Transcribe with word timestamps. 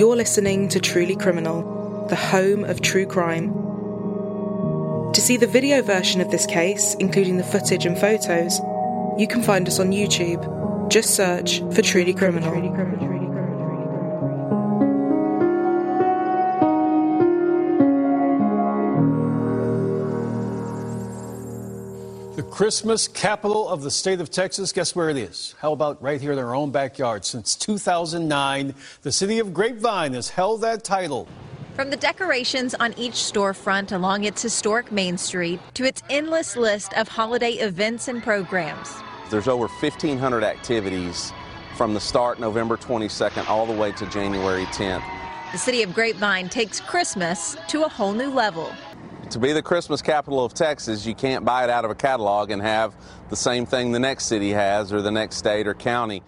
You're 0.00 0.16
listening 0.16 0.70
to 0.70 0.80
Truly 0.80 1.14
Criminal, 1.14 2.06
the 2.08 2.16
home 2.16 2.64
of 2.64 2.80
true 2.80 3.04
crime. 3.04 3.52
To 5.12 5.20
see 5.20 5.36
the 5.36 5.46
video 5.46 5.82
version 5.82 6.22
of 6.22 6.30
this 6.30 6.46
case, 6.46 6.94
including 6.94 7.36
the 7.36 7.44
footage 7.44 7.84
and 7.84 7.98
photos, 7.98 8.60
you 9.18 9.26
can 9.28 9.42
find 9.42 9.68
us 9.68 9.78
on 9.78 9.90
YouTube. 9.90 10.88
Just 10.88 11.14
search 11.16 11.60
for 11.74 11.82
Truly 11.82 12.14
Criminal. 12.14 13.19
Christmas 22.60 23.08
capital 23.08 23.66
of 23.70 23.80
the 23.80 23.90
state 23.90 24.20
of 24.20 24.28
Texas, 24.28 24.70
guess 24.70 24.94
where 24.94 25.08
it 25.08 25.16
is? 25.16 25.54
How 25.60 25.72
about 25.72 26.02
right 26.02 26.20
here 26.20 26.32
in 26.32 26.38
our 26.38 26.54
own 26.54 26.70
backyard? 26.70 27.24
Since 27.24 27.56
2009, 27.56 28.74
the 29.00 29.10
city 29.10 29.38
of 29.38 29.54
Grapevine 29.54 30.12
has 30.12 30.28
held 30.28 30.60
that 30.60 30.84
title. 30.84 31.26
From 31.74 31.88
the 31.88 31.96
decorations 31.96 32.74
on 32.74 32.92
each 32.98 33.14
storefront 33.14 33.92
along 33.92 34.24
its 34.24 34.42
historic 34.42 34.92
Main 34.92 35.16
Street 35.16 35.58
to 35.72 35.84
its 35.84 36.02
endless 36.10 36.54
list 36.54 36.92
of 36.98 37.08
holiday 37.08 37.52
events 37.52 38.08
and 38.08 38.22
programs. 38.22 38.94
There's 39.30 39.48
over 39.48 39.66
1,500 39.66 40.44
activities 40.44 41.32
from 41.78 41.94
the 41.94 42.00
start 42.00 42.40
November 42.40 42.76
22nd 42.76 43.48
all 43.48 43.64
the 43.64 43.72
way 43.72 43.90
to 43.92 44.04
January 44.10 44.66
10th. 44.66 45.02
The 45.52 45.58
city 45.58 45.82
of 45.82 45.94
Grapevine 45.94 46.50
takes 46.50 46.78
Christmas 46.78 47.56
to 47.68 47.84
a 47.84 47.88
whole 47.88 48.12
new 48.12 48.28
level. 48.28 48.70
To 49.30 49.38
be 49.38 49.52
the 49.52 49.62
Christmas 49.62 50.02
capital 50.02 50.44
of 50.44 50.54
Texas, 50.54 51.06
you 51.06 51.14
can't 51.14 51.44
buy 51.44 51.62
it 51.62 51.70
out 51.70 51.84
of 51.84 51.90
a 51.92 51.94
catalog 51.94 52.50
and 52.50 52.60
have 52.60 52.96
the 53.28 53.36
same 53.36 53.64
thing 53.64 53.92
the 53.92 54.00
next 54.00 54.26
city 54.26 54.50
has 54.50 54.92
or 54.92 55.02
the 55.02 55.12
next 55.12 55.36
state 55.36 55.68
or 55.68 55.74
county. 55.74 56.24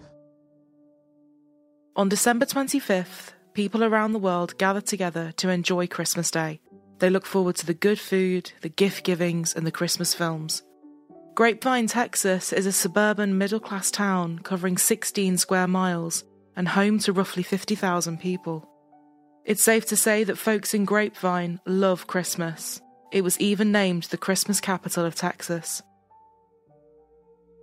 On 1.97 2.07
December 2.07 2.45
25th, 2.45 3.33
people 3.53 3.83
around 3.83 4.13
the 4.13 4.19
world 4.19 4.57
gather 4.57 4.79
together 4.79 5.33
to 5.33 5.49
enjoy 5.49 5.85
Christmas 5.85 6.31
Day. 6.31 6.61
They 6.99 7.09
look 7.09 7.25
forward 7.25 7.57
to 7.57 7.65
the 7.65 7.73
good 7.73 7.99
food, 7.99 8.53
the 8.61 8.69
gift 8.69 9.03
givings, 9.03 9.53
and 9.53 9.67
the 9.67 9.71
Christmas 9.71 10.13
films. 10.13 10.63
Grapevine, 11.35 11.87
Texas 11.87 12.53
is 12.53 12.65
a 12.65 12.71
suburban 12.71 13.37
middle 13.37 13.59
class 13.59 13.91
town 13.91 14.39
covering 14.39 14.77
16 14.77 15.39
square 15.39 15.67
miles 15.67 16.23
and 16.55 16.69
home 16.69 16.99
to 16.99 17.11
roughly 17.11 17.43
50,000 17.43 18.17
people. 18.17 18.65
It's 19.43 19.61
safe 19.61 19.87
to 19.87 19.97
say 19.97 20.23
that 20.23 20.37
folks 20.37 20.73
in 20.73 20.85
Grapevine 20.85 21.59
love 21.65 22.07
Christmas. 22.07 22.79
It 23.13 23.23
was 23.23 23.39
even 23.39 23.71
named 23.71 24.05
the 24.05 24.17
Christmas 24.17 24.59
capital 24.59 25.05
of 25.05 25.13
Texas. 25.13 25.83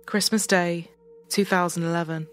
Christmas 0.05 0.47
Day, 0.47 0.89
2011. 1.27 2.25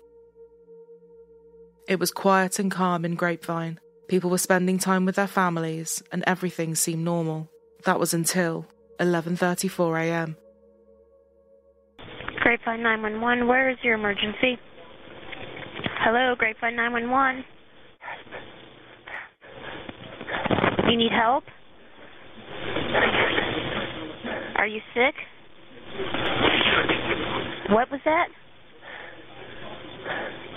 It 1.88 1.98
was 1.98 2.12
quiet 2.12 2.60
and 2.60 2.70
calm 2.70 3.04
in 3.04 3.16
Grapevine. 3.16 3.80
People 4.06 4.30
were 4.30 4.38
spending 4.38 4.78
time 4.78 5.04
with 5.04 5.16
their 5.16 5.26
families 5.26 6.00
and 6.12 6.22
everything 6.28 6.76
seemed 6.76 7.04
normal. 7.04 7.50
That 7.84 7.98
was 7.98 8.14
until 8.14 8.68
11:34 9.00 10.00
a.m. 10.04 10.36
Grapevine 12.38 12.84
911, 12.84 13.48
where 13.48 13.68
is 13.68 13.78
your 13.82 13.94
emergency? 13.94 14.60
Hello, 16.04 16.36
Grapevine 16.38 16.76
911. 16.76 17.44
You 20.88 20.96
need 20.96 21.10
help? 21.10 21.42
Are 24.56 24.66
you 24.66 24.80
sick? 24.94 25.14
What 27.70 27.90
was 27.90 28.00
that? 28.04 28.28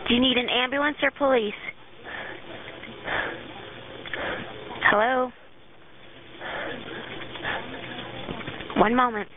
Do 0.07 0.15
you 0.15 0.21
need 0.21 0.37
an 0.37 0.49
ambulance 0.49 0.97
or 1.03 1.11
police? 1.11 1.53
Hello? 4.89 5.31
One 8.77 8.95
moment. 8.95 9.29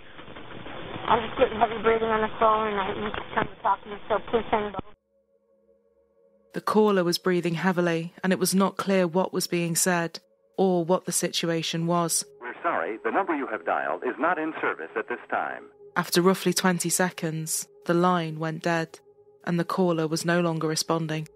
I'm 1.07 1.29
just 1.29 1.39
getting 1.39 1.59
heavy 1.59 1.83
breathing 1.83 2.09
on 2.09 2.23
the 2.23 2.29
phone 2.41 2.69
and 2.69 2.81
I 2.81 2.89
need 3.05 3.13
someone 3.35 3.55
to 3.55 3.63
talk 3.63 3.83
to 3.85 3.91
me, 3.91 3.97
so 4.09 4.19
please 4.31 4.45
send 4.51 4.73
both. 4.73 4.95
The 6.55 6.61
caller 6.61 7.05
was 7.05 7.19
breathing 7.19 7.55
heavily, 7.55 8.15
and 8.23 8.33
it 8.33 8.39
was 8.39 8.55
not 8.55 8.77
clear 8.77 9.07
what 9.07 9.33
was 9.33 9.49
being 9.49 9.75
said 9.75 10.21
or 10.57 10.85
what 10.85 11.05
the 11.05 11.13
situation 11.13 11.87
was. 11.87 12.25
Sorry, 12.65 12.99
the 13.05 13.11
number 13.11 13.37
you 13.37 13.47
have 13.49 13.67
dialed 13.67 14.05
is 14.05 14.15
not 14.19 14.39
in 14.39 14.55
service 14.59 14.91
at 14.97 15.07
this 15.07 15.19
time. 15.31 15.65
After 15.97 16.23
roughly 16.23 16.55
20 16.55 16.89
seconds, 16.89 17.69
the 17.85 17.93
line 17.93 18.39
went 18.39 18.63
dead, 18.63 19.01
and 19.45 19.61
the 19.61 19.67
caller 19.67 20.09
was 20.09 20.25
no 20.25 20.41
longer 20.41 20.67
responding. 20.67 21.29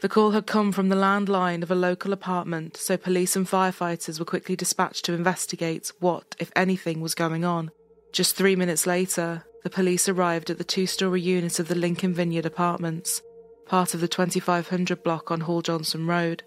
The 0.00 0.08
call 0.08 0.30
had 0.30 0.46
come 0.46 0.70
from 0.70 0.90
the 0.90 0.96
landline 0.96 1.64
of 1.64 1.72
a 1.72 1.74
local 1.74 2.12
apartment, 2.12 2.76
so 2.76 2.96
police 2.96 3.34
and 3.34 3.48
firefighters 3.48 4.20
were 4.20 4.24
quickly 4.24 4.54
dispatched 4.54 5.04
to 5.06 5.12
investigate 5.12 5.90
what, 5.98 6.36
if 6.38 6.52
anything, 6.54 7.00
was 7.00 7.16
going 7.16 7.44
on. 7.44 7.72
Just 8.12 8.36
three 8.36 8.54
minutes 8.54 8.86
later, 8.86 9.44
the 9.64 9.70
police 9.70 10.08
arrived 10.08 10.50
at 10.50 10.58
the 10.58 10.62
two 10.62 10.86
story 10.86 11.20
unit 11.20 11.58
of 11.58 11.66
the 11.66 11.74
Lincoln 11.74 12.14
Vineyard 12.14 12.46
Apartments, 12.46 13.22
part 13.66 13.92
of 13.92 14.00
the 14.00 14.06
2500 14.06 15.02
block 15.02 15.32
on 15.32 15.40
Hall 15.40 15.62
Johnson 15.62 16.06
Road. 16.06 16.44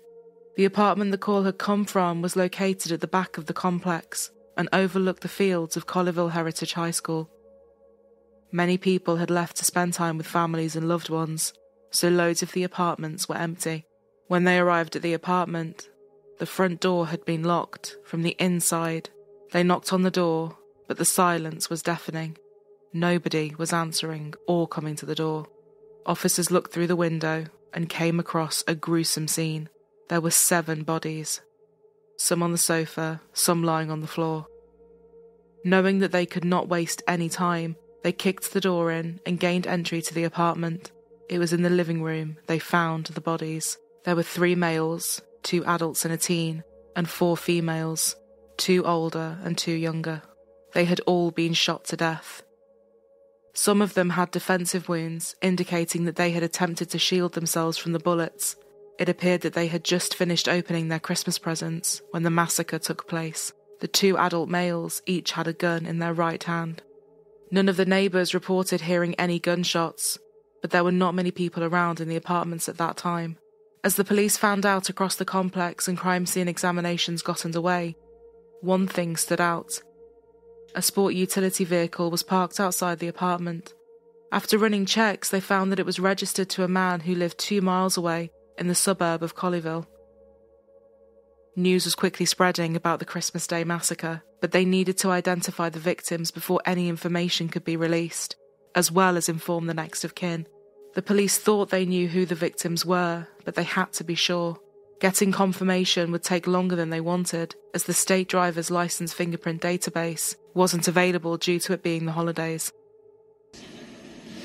The 0.57 0.65
apartment 0.65 1.11
the 1.11 1.19
call 1.19 1.43
had 1.43 1.59
come 1.59 1.85
from 1.85 2.23
was 2.23 2.35
located 2.35 2.91
at 2.91 2.99
the 2.99 3.07
back 3.07 3.37
of 3.37 3.45
the 3.45 3.53
complex 3.53 4.31
and 4.57 4.67
overlooked 4.73 5.21
the 5.21 5.27
fields 5.27 5.77
of 5.77 5.85
Colleyville 5.85 6.31
Heritage 6.31 6.73
High 6.73 6.89
School. 6.89 7.29
Many 8.51 8.79
people 8.79 9.17
had 9.17 9.29
left 9.29 9.57
to 9.57 9.65
spend 9.65 9.93
time 9.93 10.17
with 10.17 10.25
families 10.25 10.75
and 10.75 10.89
loved 10.89 11.09
ones, 11.09 11.53
so 11.91 12.09
loads 12.09 12.41
of 12.41 12.53
the 12.53 12.63
apartments 12.63 13.29
were 13.29 13.37
empty. 13.37 13.85
When 14.29 14.45
they 14.45 14.57
arrived 14.57 14.95
at 14.95 15.03
the 15.03 15.13
apartment, 15.13 15.91
the 16.39 16.47
front 16.47 16.79
door 16.79 17.05
had 17.05 17.23
been 17.23 17.43
locked 17.43 17.95
from 18.03 18.23
the 18.23 18.35
inside. 18.39 19.11
They 19.51 19.61
knocked 19.61 19.93
on 19.93 20.01
the 20.01 20.09
door, 20.09 20.57
but 20.87 20.97
the 20.97 21.05
silence 21.05 21.69
was 21.69 21.83
deafening. 21.83 22.35
Nobody 22.91 23.53
was 23.59 23.73
answering 23.73 24.33
or 24.47 24.67
coming 24.67 24.95
to 24.95 25.05
the 25.05 25.13
door. 25.13 25.45
Officers 26.07 26.49
looked 26.49 26.73
through 26.73 26.87
the 26.87 26.95
window 26.95 27.45
and 27.75 27.89
came 27.89 28.19
across 28.19 28.63
a 28.67 28.73
gruesome 28.73 29.27
scene. 29.27 29.69
There 30.09 30.21
were 30.21 30.31
seven 30.31 30.83
bodies, 30.83 31.41
some 32.17 32.41
on 32.41 32.51
the 32.51 32.57
sofa, 32.57 33.21
some 33.33 33.63
lying 33.63 33.91
on 33.91 34.01
the 34.01 34.07
floor. 34.07 34.47
Knowing 35.63 35.99
that 35.99 36.11
they 36.11 36.25
could 36.25 36.45
not 36.45 36.69
waste 36.69 37.03
any 37.07 37.27
time, 37.27 37.75
they 38.03 38.11
kicked 38.11 38.53
the 38.53 38.61
door 38.61 38.91
in 38.91 39.19
and 39.25 39.39
gained 39.39 39.67
entry 39.67 40.01
to 40.01 40.13
the 40.13 40.23
apartment. 40.23 40.91
It 41.29 41.39
was 41.39 41.51
in 41.51 41.61
the 41.61 41.69
living 41.69 42.01
room 42.01 42.37
they 42.47 42.59
found 42.59 43.07
the 43.07 43.21
bodies. 43.21 43.77
There 44.05 44.15
were 44.15 44.23
three 44.23 44.55
males, 44.55 45.21
two 45.43 45.65
adults 45.65 46.05
and 46.05 46.13
a 46.13 46.17
teen, 46.17 46.63
and 46.95 47.09
four 47.09 47.35
females, 47.35 48.15
two 48.55 48.85
older 48.85 49.37
and 49.43 49.57
two 49.57 49.73
younger. 49.73 50.21
They 50.73 50.85
had 50.85 51.01
all 51.01 51.31
been 51.31 51.53
shot 51.53 51.85
to 51.85 51.97
death. 51.97 52.43
Some 53.53 53.81
of 53.81 53.93
them 53.93 54.11
had 54.11 54.31
defensive 54.31 54.87
wounds, 54.87 55.35
indicating 55.41 56.05
that 56.05 56.15
they 56.15 56.31
had 56.31 56.43
attempted 56.43 56.91
to 56.91 56.99
shield 56.99 57.33
themselves 57.33 57.77
from 57.77 57.91
the 57.91 57.99
bullets. 57.99 58.55
It 58.99 59.09
appeared 59.09 59.41
that 59.41 59.53
they 59.53 59.67
had 59.67 59.83
just 59.83 60.15
finished 60.15 60.47
opening 60.47 60.87
their 60.87 60.99
Christmas 60.99 61.37
presents 61.37 62.01
when 62.11 62.23
the 62.23 62.31
massacre 62.31 62.79
took 62.79 63.07
place. 63.07 63.53
The 63.79 63.87
two 63.87 64.17
adult 64.17 64.49
males 64.49 65.03
each 65.05 65.33
had 65.33 65.47
a 65.47 65.53
gun 65.53 65.85
in 65.85 65.99
their 65.99 66.13
right 66.13 66.43
hand. 66.43 66.81
None 67.51 67.69
of 67.69 67.77
the 67.77 67.85
neighbours 67.85 68.33
reported 68.33 68.81
hearing 68.81 69.13
any 69.15 69.39
gunshots, 69.39 70.17
but 70.61 70.71
there 70.71 70.83
were 70.83 70.91
not 70.91 71.13
many 71.13 71.29
people 71.29 71.63
around 71.63 72.01
in 72.01 72.09
the 72.09 72.15
apartments 72.15 72.67
at 72.67 72.77
that 72.77 72.97
time. 72.97 73.37
As 73.83 73.95
the 73.95 74.03
police 74.03 74.35
found 74.35 74.65
out 74.65 74.89
across 74.89 75.15
the 75.15 75.25
complex 75.25 75.87
and 75.87 75.97
crime 75.97 76.25
scene 76.25 76.47
examinations 76.47 77.21
got 77.21 77.45
underway, 77.45 77.95
one 78.61 78.87
thing 78.87 79.15
stood 79.15 79.39
out. 79.39 79.79
A 80.73 80.81
sport 80.81 81.13
utility 81.13 81.63
vehicle 81.63 82.09
was 82.09 82.23
parked 82.23 82.59
outside 82.59 82.97
the 82.97 83.07
apartment. 83.07 83.73
After 84.31 84.57
running 84.57 84.85
checks, 84.85 85.29
they 85.29 85.39
found 85.39 85.71
that 85.71 85.79
it 85.79 85.85
was 85.85 85.99
registered 85.99 86.49
to 86.49 86.63
a 86.63 86.67
man 86.67 87.01
who 87.01 87.15
lived 87.15 87.37
two 87.37 87.61
miles 87.61 87.95
away 87.95 88.31
in 88.57 88.67
the 88.67 88.75
suburb 88.75 89.23
of 89.23 89.35
Colleyville. 89.35 89.85
News 91.55 91.85
was 91.85 91.95
quickly 91.95 92.25
spreading 92.25 92.75
about 92.75 92.99
the 92.99 93.05
Christmas 93.05 93.47
Day 93.47 93.63
massacre, 93.63 94.21
but 94.41 94.51
they 94.51 94.65
needed 94.65 94.97
to 94.99 95.09
identify 95.09 95.69
the 95.69 95.79
victims 95.79 96.29
before 96.29 96.61
any 96.65 96.87
information 96.87 97.49
could 97.49 97.63
be 97.63 97.75
released, 97.75 98.35
as 98.75 98.91
well 98.91 99.17
as 99.17 99.27
inform 99.27 99.65
the 99.65 99.73
next 99.73 100.03
of 100.03 100.13
kin. 100.13 100.45
The 100.93 101.01
police 101.01 101.37
thought 101.37 101.69
they 101.69 101.85
knew 101.85 102.07
who 102.07 102.25
the 102.25 102.35
victims 102.35 102.85
were, 102.85 103.27
but 103.43 103.55
they 103.55 103.63
had 103.63 103.91
to 103.93 104.03
be 104.03 104.15
sure. 104.15 104.59
Getting 104.99 105.31
confirmation 105.31 106.11
would 106.11 106.23
take 106.23 106.47
longer 106.47 106.75
than 106.75 106.89
they 106.89 107.01
wanted, 107.01 107.55
as 107.73 107.83
the 107.83 107.93
state 107.93 108.27
driver's 108.27 108.71
license 108.71 109.13
fingerprint 109.13 109.61
database 109.61 110.35
wasn't 110.55 110.87
available 110.87 111.37
due 111.37 111.59
to 111.59 111.73
it 111.73 111.83
being 111.83 112.05
the 112.05 112.11
holidays. 112.11 112.71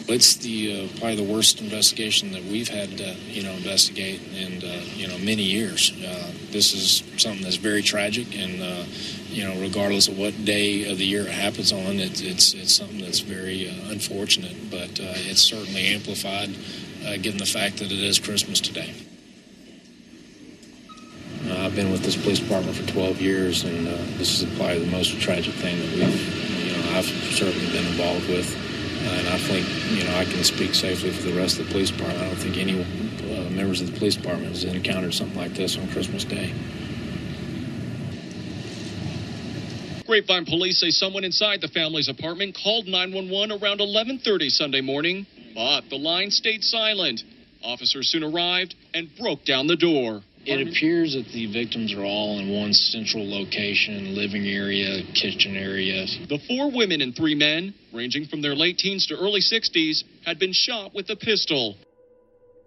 It's 0.08 0.36
the 0.36 0.84
uh, 0.84 0.88
probably 0.98 1.16
the 1.16 1.32
worst 1.32 1.60
investigation 1.60 2.32
that 2.32 2.42
we've 2.44 2.68
had 2.68 2.98
to 2.98 3.14
you 3.28 3.42
know 3.42 3.52
investigate 3.52 4.20
in 4.34 4.62
uh, 4.62 4.82
you 4.94 5.06
know 5.06 5.16
many 5.18 5.42
years. 5.42 5.92
Uh, 6.04 6.32
this 6.50 6.74
is 6.74 7.04
something 7.20 7.42
that's 7.42 7.56
very 7.56 7.82
tragic, 7.82 8.36
and 8.36 8.60
uh, 8.60 8.84
you 9.28 9.44
know 9.44 9.60
regardless 9.60 10.08
of 10.08 10.18
what 10.18 10.44
day 10.44 10.90
of 10.90 10.98
the 10.98 11.06
year 11.06 11.22
it 11.22 11.30
happens 11.30 11.72
on, 11.72 12.00
it, 12.00 12.22
it's 12.22 12.52
it's 12.52 12.74
something 12.74 13.00
that's 13.00 13.20
very 13.20 13.68
uh, 13.68 13.90
unfortunate. 13.90 14.70
But 14.70 14.98
uh, 14.98 15.14
it's 15.30 15.42
certainly 15.42 15.86
amplified 15.88 16.50
given 17.20 17.38
the 17.38 17.46
fact 17.46 17.78
that 17.78 17.90
it 17.90 17.98
is 17.98 18.18
Christmas 18.18 18.60
today. 18.60 18.94
I've 21.50 21.74
been 21.74 21.90
with 21.90 22.02
this 22.02 22.16
police 22.16 22.38
department 22.38 22.76
for 22.76 22.86
12 22.86 23.20
years, 23.20 23.64
and 23.64 23.86
this 24.18 24.40
is 24.40 24.56
probably 24.56 24.84
the 24.84 24.90
most 24.90 25.20
tragic 25.20 25.52
thing 25.54 25.78
that 25.80 25.90
we've, 25.90 26.64
you 26.64 26.72
know, 26.76 26.98
I've 26.98 27.06
certainly 27.06 27.66
been 27.72 27.86
involved 27.86 28.28
with. 28.28 28.61
And 29.04 29.28
I 29.28 29.38
think, 29.38 29.66
you 29.90 30.04
know, 30.04 30.16
I 30.16 30.24
can 30.24 30.44
speak 30.44 30.74
safely 30.74 31.10
for 31.10 31.22
the 31.22 31.32
rest 31.32 31.58
of 31.58 31.66
the 31.66 31.72
police 31.72 31.90
department. 31.90 32.22
I 32.22 32.26
don't 32.28 32.36
think 32.36 32.56
any 32.56 32.80
uh, 32.80 33.50
members 33.50 33.80
of 33.80 33.92
the 33.92 33.98
police 33.98 34.16
department 34.16 34.48
has 34.48 34.64
encountered 34.64 35.14
something 35.14 35.36
like 35.36 35.54
this 35.54 35.76
on 35.76 35.88
Christmas 35.88 36.24
Day. 36.24 36.52
Grapevine 40.06 40.44
police 40.44 40.78
say 40.78 40.90
someone 40.90 41.24
inside 41.24 41.60
the 41.60 41.68
family's 41.68 42.08
apartment 42.08 42.54
called 42.54 42.86
911 42.86 43.62
around 43.62 43.80
11:30 43.80 44.50
Sunday 44.50 44.80
morning, 44.80 45.26
but 45.54 45.88
the 45.88 45.96
line 45.96 46.30
stayed 46.30 46.62
silent. 46.62 47.24
Officers 47.62 48.10
soon 48.10 48.22
arrived 48.22 48.74
and 48.92 49.08
broke 49.16 49.44
down 49.44 49.68
the 49.68 49.76
door. 49.76 50.22
It 50.44 50.66
appears 50.66 51.14
that 51.14 51.32
the 51.32 51.46
victims 51.52 51.94
are 51.94 52.04
all 52.04 52.40
in 52.40 52.48
one 52.48 52.72
central 52.72 53.28
location, 53.28 54.16
living 54.16 54.46
area, 54.46 55.02
kitchen 55.14 55.56
area. 55.56 56.04
The 56.28 56.40
four 56.48 56.70
women 56.70 57.00
and 57.00 57.14
three 57.14 57.36
men, 57.36 57.74
ranging 57.92 58.26
from 58.26 58.42
their 58.42 58.56
late 58.56 58.78
teens 58.78 59.06
to 59.06 59.14
early 59.14 59.40
60s, 59.40 60.02
had 60.24 60.40
been 60.40 60.52
shot 60.52 60.94
with 60.94 61.08
a 61.10 61.16
pistol. 61.16 61.76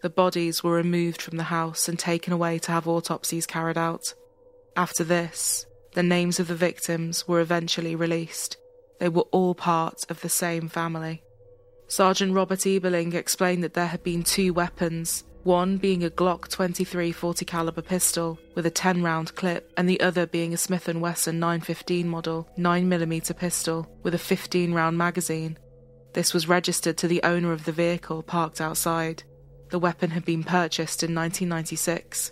The 0.01 0.09
bodies 0.09 0.63
were 0.63 0.73
removed 0.75 1.21
from 1.21 1.37
the 1.37 1.43
house 1.43 1.89
and 1.89 1.99
taken 1.99 2.31
away 2.31 2.59
to 2.59 2.71
have 2.71 2.87
autopsies 2.87 3.45
carried 3.45 3.77
out. 3.77 4.13
After 4.77 5.03
this, 5.03 5.65
the 5.93 6.03
names 6.03 6.39
of 6.39 6.47
the 6.47 6.55
victims 6.55 7.27
were 7.27 7.41
eventually 7.41 7.95
released. 7.95 8.55
They 8.99 9.09
were 9.09 9.27
all 9.31 9.53
part 9.53 10.05
of 10.09 10.21
the 10.21 10.29
same 10.29 10.69
family. 10.69 11.23
Sergeant 11.87 12.33
Robert 12.33 12.59
Eberling 12.59 13.13
explained 13.13 13.63
that 13.63 13.73
there 13.73 13.87
had 13.87 14.03
been 14.03 14.23
two 14.23 14.53
weapons, 14.53 15.23
one 15.45 15.77
being 15.77 16.03
a 16.03 16.09
Glock 16.09 16.49
23 16.49 17.11
40 17.11 17.45
caliber 17.45 17.83
pistol 17.83 18.39
with 18.55 18.65
a 18.65 18.71
10 18.71 19.03
round 19.03 19.35
clip 19.35 19.71
and 19.77 19.87
the 19.87 20.01
other 20.01 20.25
being 20.25 20.55
a 20.55 20.57
Smith 20.57 20.87
& 20.87 20.95
Wesson 20.95 21.39
915 21.39 22.09
model 22.09 22.49
9mm 22.57 23.37
pistol 23.37 23.87
with 24.01 24.15
a 24.15 24.17
15 24.17 24.73
round 24.73 24.97
magazine. 24.97 25.57
This 26.13 26.33
was 26.33 26.47
registered 26.47 26.97
to 26.97 27.07
the 27.07 27.21
owner 27.21 27.51
of 27.51 27.65
the 27.65 27.71
vehicle 27.71 28.23
parked 28.23 28.59
outside. 28.59 29.21
The 29.69 29.77
weapon 29.77 30.09
had 30.09 30.25
been 30.25 30.43
purchased 30.43 31.03
in 31.03 31.13
1996. 31.13 32.31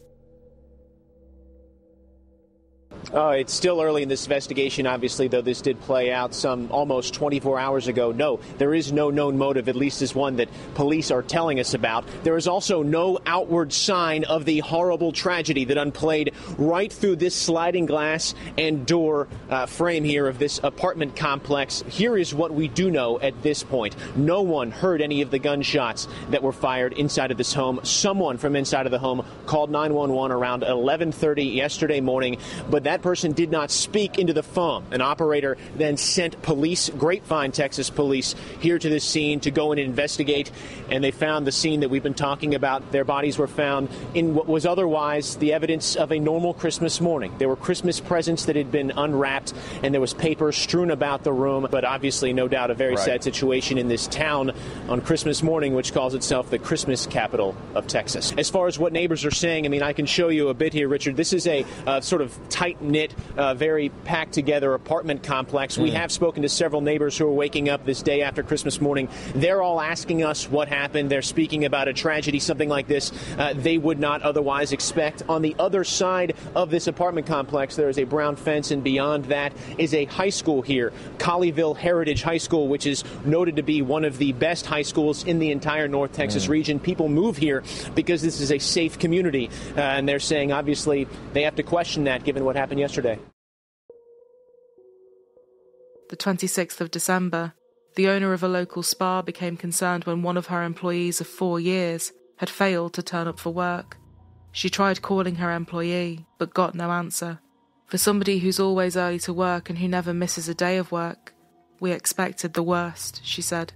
Uh, 3.14 3.36
it's 3.38 3.54
still 3.54 3.80
early 3.80 4.02
in 4.02 4.10
this 4.10 4.26
investigation, 4.26 4.88
obviously, 4.88 5.28
though 5.28 5.42
this 5.42 5.62
did 5.62 5.80
play 5.82 6.12
out 6.12 6.34
some 6.34 6.72
almost 6.72 7.14
24 7.14 7.60
hours 7.60 7.88
ago. 7.88 8.12
No, 8.12 8.40
there 8.58 8.74
is 8.74 8.92
no 8.92 9.12
known 9.12 9.38
motive, 9.38 9.70
at 9.70 9.76
least 9.76 10.02
is 10.02 10.16
one 10.16 10.38
that 10.38 10.50
police 10.74 11.12
are 11.12 11.22
telling 11.22 11.60
us 11.60 11.76
about. 11.76 12.06
There 12.24 12.38
is 12.38 12.48
also 12.48 12.82
no 12.82 13.20
outward 13.26 13.72
sign 13.72 14.24
of 14.24 14.46
the 14.46 14.60
horrible 14.60 15.12
tragedy 15.12 15.66
that 15.66 15.78
unplayed 15.78 16.34
right 16.58 16.92
through 16.92 17.18
this 17.18 17.36
sliding 17.36 17.86
glass 17.86 18.34
and 18.58 18.86
door 18.86 19.28
uh, 19.50 19.68
frame 19.68 20.04
here 20.04 20.28
of 20.28 20.40
this 20.40 20.60
apartment 20.64 21.16
complex. 21.16 21.84
Here 21.88 22.18
is 22.18 22.34
what 22.34 22.52
we 22.52 22.68
do 22.68 22.90
know 22.90 23.20
at 23.20 23.44
this 23.44 23.64
point. 23.64 23.96
No 24.16 24.42
one 24.42 24.72
heard 24.72 25.02
any 25.02 25.22
of 25.22 25.30
the 25.30 25.40
gunshots 25.40 26.08
that 26.32 26.42
were 26.42 26.52
fired 26.52 26.94
inside 26.94 27.30
of 27.30 27.38
this 27.38 27.54
home. 27.54 27.80
Someone 27.84 28.38
from 28.38 28.56
inside 28.56 28.88
of 28.88 28.92
the 28.92 29.00
home 29.00 29.24
called 29.46 29.70
911 29.70 30.36
around 30.36 30.64
11:30 30.64 31.54
yesterday 31.54 32.02
morning, 32.02 32.38
but 32.70 32.83
that 32.84 33.02
person 33.02 33.34
did 33.34 33.52
not 33.52 33.72
speak 33.72 34.20
into 34.20 34.34
the 34.34 34.44
phone. 34.44 34.86
An 34.92 35.02
operator 35.02 35.58
then 35.76 35.98
sent 35.98 36.42
police, 36.42 36.90
Grapevine, 36.90 37.52
Texas 37.52 37.90
police, 37.90 38.36
here 38.60 38.80
to 38.80 38.90
this 38.90 39.04
scene 39.04 39.40
to 39.42 39.52
go 39.52 39.72
and 39.72 39.80
investigate. 39.80 40.52
And 40.90 41.04
they 41.04 41.12
found 41.12 41.48
the 41.48 41.52
scene 41.52 41.82
that 41.82 41.90
we've 41.90 42.04
been 42.04 42.14
talking 42.14 42.56
about. 42.56 42.92
Their 42.92 43.04
bodies 43.04 43.38
were 43.38 43.48
found 43.48 43.90
in 44.14 44.36
what 44.36 44.48
was 44.48 44.66
otherwise 44.66 45.38
the 45.38 45.54
evidence 45.54 45.96
of 45.96 46.12
a 46.12 46.20
normal 46.20 46.54
Christmas 46.54 47.02
morning. 47.02 47.34
There 47.38 47.50
were 47.50 47.56
Christmas 47.56 48.00
presents 48.00 48.46
that 48.46 48.56
had 48.56 48.72
been 48.72 48.92
unwrapped, 48.96 49.54
and 49.82 49.94
there 49.94 50.02
was 50.02 50.14
paper 50.14 50.52
strewn 50.52 50.92
about 50.92 51.24
the 51.24 51.34
room. 51.34 51.68
But 51.70 51.86
obviously, 51.86 52.34
no 52.34 52.48
doubt, 52.48 52.72
a 52.72 52.74
very 52.74 52.94
Right. 52.96 53.06
sad 53.06 53.24
situation 53.24 53.78
in 53.78 53.88
this 53.88 54.08
town 54.08 54.52
on 54.88 55.02
Christmas 55.02 55.42
morning, 55.42 55.74
which 55.74 55.94
calls 55.94 56.14
itself 56.14 56.50
the 56.50 56.60
Christmas 56.60 57.08
capital 57.08 57.56
of 57.76 57.88
Texas. 57.88 58.34
As 58.38 58.50
far 58.50 58.68
as 58.68 58.78
what 58.78 58.94
neighbors 58.94 59.26
are 59.26 59.32
saying, 59.32 59.66
I 59.66 59.70
mean, 59.70 59.82
I 59.82 59.94
can 59.94 60.06
show 60.06 60.30
you 60.30 60.50
a 60.50 60.54
bit 60.54 60.74
here, 60.74 60.88
Richard. 60.88 61.18
This 61.18 61.34
is 61.34 61.48
a 61.48 61.66
uh, 61.88 62.02
sort 62.02 62.22
of 62.22 62.38
tight 62.50 62.73
knit, 62.82 63.14
uh, 63.38 63.54
very 63.54 63.90
packed 64.06 64.34
together 64.34 64.74
apartment 64.74 65.24
complex. 65.24 65.78
We 65.78 65.92
Mm. 65.92 65.94
have 65.94 66.12
spoken 66.12 66.44
to 66.44 66.50
several 66.50 66.82
neighbors 66.82 67.18
who 67.18 67.26
are 67.28 67.32
waking 67.32 67.70
up 67.70 67.86
this 67.86 68.02
day 68.02 68.22
after 68.22 68.44
Christmas 68.44 68.82
morning. 68.82 69.08
They're 69.36 69.62
all 69.62 69.80
asking 69.82 70.24
us 70.24 70.50
what 70.50 70.68
happened. 70.68 71.10
They're 71.10 71.22
speaking 71.22 71.66
about 71.66 71.88
a 71.88 71.94
tragedy, 71.94 72.40
something 72.40 72.70
like 72.70 72.88
this 72.88 73.12
uh, 73.38 73.54
they 73.56 73.78
would 73.78 74.00
not 74.00 74.22
otherwise 74.22 74.72
expect. 74.72 75.24
On 75.30 75.42
the 75.42 75.56
other 75.60 75.84
side 75.84 76.34
of 76.56 76.70
this 76.70 76.88
apartment 76.88 77.28
complex, 77.28 77.76
there 77.76 77.90
is 77.90 77.98
a 78.00 78.04
brown 78.04 78.36
fence, 78.36 78.72
and 78.72 78.84
beyond 78.84 79.26
that 79.26 79.54
is 79.78 79.94
a 79.94 80.06
high 80.06 80.30
school 80.30 80.62
here, 80.62 80.92
Colleyville 81.18 81.78
Heritage 81.78 82.22
High 82.24 82.38
School, 82.38 82.68
which 82.68 82.86
is 82.86 83.04
noted 83.26 83.56
to 83.58 83.64
be 83.64 83.82
one 83.82 84.06
of 84.06 84.18
the 84.18 84.34
best 84.34 84.66
high 84.66 84.82
schools 84.82 85.24
in 85.24 85.40
the 85.40 85.52
entire 85.52 85.88
North 85.88 86.14
Texas 86.14 86.48
region. 86.48 86.80
People 86.80 87.10
move 87.10 87.38
here 87.38 87.64
because 87.96 88.22
this 88.22 88.40
is 88.42 88.52
a 88.52 88.60
safe 88.60 88.98
community, 89.00 89.50
uh, 89.78 89.82
and 89.82 90.08
they're 90.08 90.20
saying 90.20 90.52
obviously 90.52 91.08
they 91.34 91.44
have 91.44 91.56
to 91.56 91.64
question 91.64 92.06
that 92.06 92.24
given 92.24 92.44
what 92.46 92.56
happened 92.56 92.63
yesterday. 92.72 93.20
The 96.10 96.18
26th 96.18 96.82
of 96.82 96.92
December, 96.92 97.54
the 97.96 98.08
owner 98.08 98.34
of 98.34 98.44
a 98.44 98.48
local 98.48 98.84
spa 98.84 99.22
became 99.22 99.58
concerned 99.58 100.06
when 100.06 100.22
one 100.24 100.38
of 100.38 100.48
her 100.48 100.64
employees 100.64 101.22
of 101.22 101.28
four 101.28 101.60
years 101.60 102.12
had 102.38 102.50
failed 102.50 102.94
to 102.94 103.04
turn 103.04 103.28
up 103.28 103.40
for 103.40 103.52
work. 103.52 103.98
She 104.52 104.70
tried 104.70 105.02
calling 105.02 105.36
her 105.36 105.52
employee, 105.52 106.26
but 106.38 106.54
got 106.54 106.76
no 106.76 106.92
answer. 106.92 107.40
For 107.88 107.98
somebody 107.98 108.40
who's 108.40 108.60
always 108.60 108.98
early 108.98 109.20
to 109.20 109.34
work 109.34 109.70
and 109.70 109.80
who 109.80 109.88
never 109.88 110.14
misses 110.14 110.48
a 110.48 110.56
day 110.56 110.78
of 110.78 110.92
work, 110.92 111.34
we 111.80 111.92
expected 111.92 112.54
the 112.54 112.64
worst, 112.64 113.22
she 113.24 113.42
said. 113.42 113.74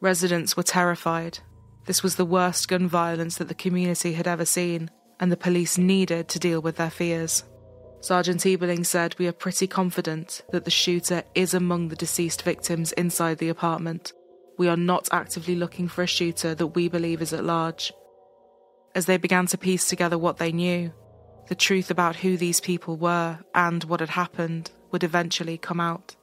Residents 0.00 0.56
were 0.56 0.62
terrified. 0.62 1.40
This 1.86 2.02
was 2.02 2.16
the 2.16 2.24
worst 2.24 2.68
gun 2.68 2.86
violence 2.86 3.36
that 3.38 3.48
the 3.48 3.54
community 3.54 4.12
had 4.12 4.28
ever 4.28 4.44
seen, 4.44 4.90
and 5.20 5.32
the 5.32 5.36
police 5.36 5.78
needed 5.78 6.28
to 6.28 6.38
deal 6.38 6.60
with 6.60 6.76
their 6.76 6.90
fears. 6.90 7.44
Sergeant 8.00 8.40
Eberling 8.42 8.86
said, 8.86 9.16
We 9.18 9.26
are 9.26 9.32
pretty 9.32 9.66
confident 9.66 10.42
that 10.52 10.64
the 10.64 10.70
shooter 10.70 11.24
is 11.34 11.52
among 11.54 11.88
the 11.88 11.96
deceased 11.96 12.42
victims 12.42 12.92
inside 12.92 13.38
the 13.38 13.48
apartment. 13.48 14.12
We 14.56 14.68
are 14.68 14.76
not 14.76 15.08
actively 15.10 15.56
looking 15.56 15.88
for 15.88 16.02
a 16.02 16.06
shooter 16.06 16.54
that 16.54 16.68
we 16.68 16.88
believe 16.88 17.20
is 17.20 17.32
at 17.32 17.44
large. 17.44 17.92
As 18.94 19.06
they 19.06 19.16
began 19.16 19.46
to 19.46 19.58
piece 19.58 19.88
together 19.88 20.16
what 20.16 20.38
they 20.38 20.52
knew, 20.52 20.92
the 21.48 21.54
truth 21.54 21.90
about 21.90 22.16
who 22.16 22.36
these 22.36 22.60
people 22.60 22.96
were 22.96 23.38
and 23.54 23.84
what 23.84 24.00
had 24.00 24.10
happened 24.10 24.70
would 24.90 25.02
eventually 25.02 25.58
come 25.58 25.80
out. 25.80 26.14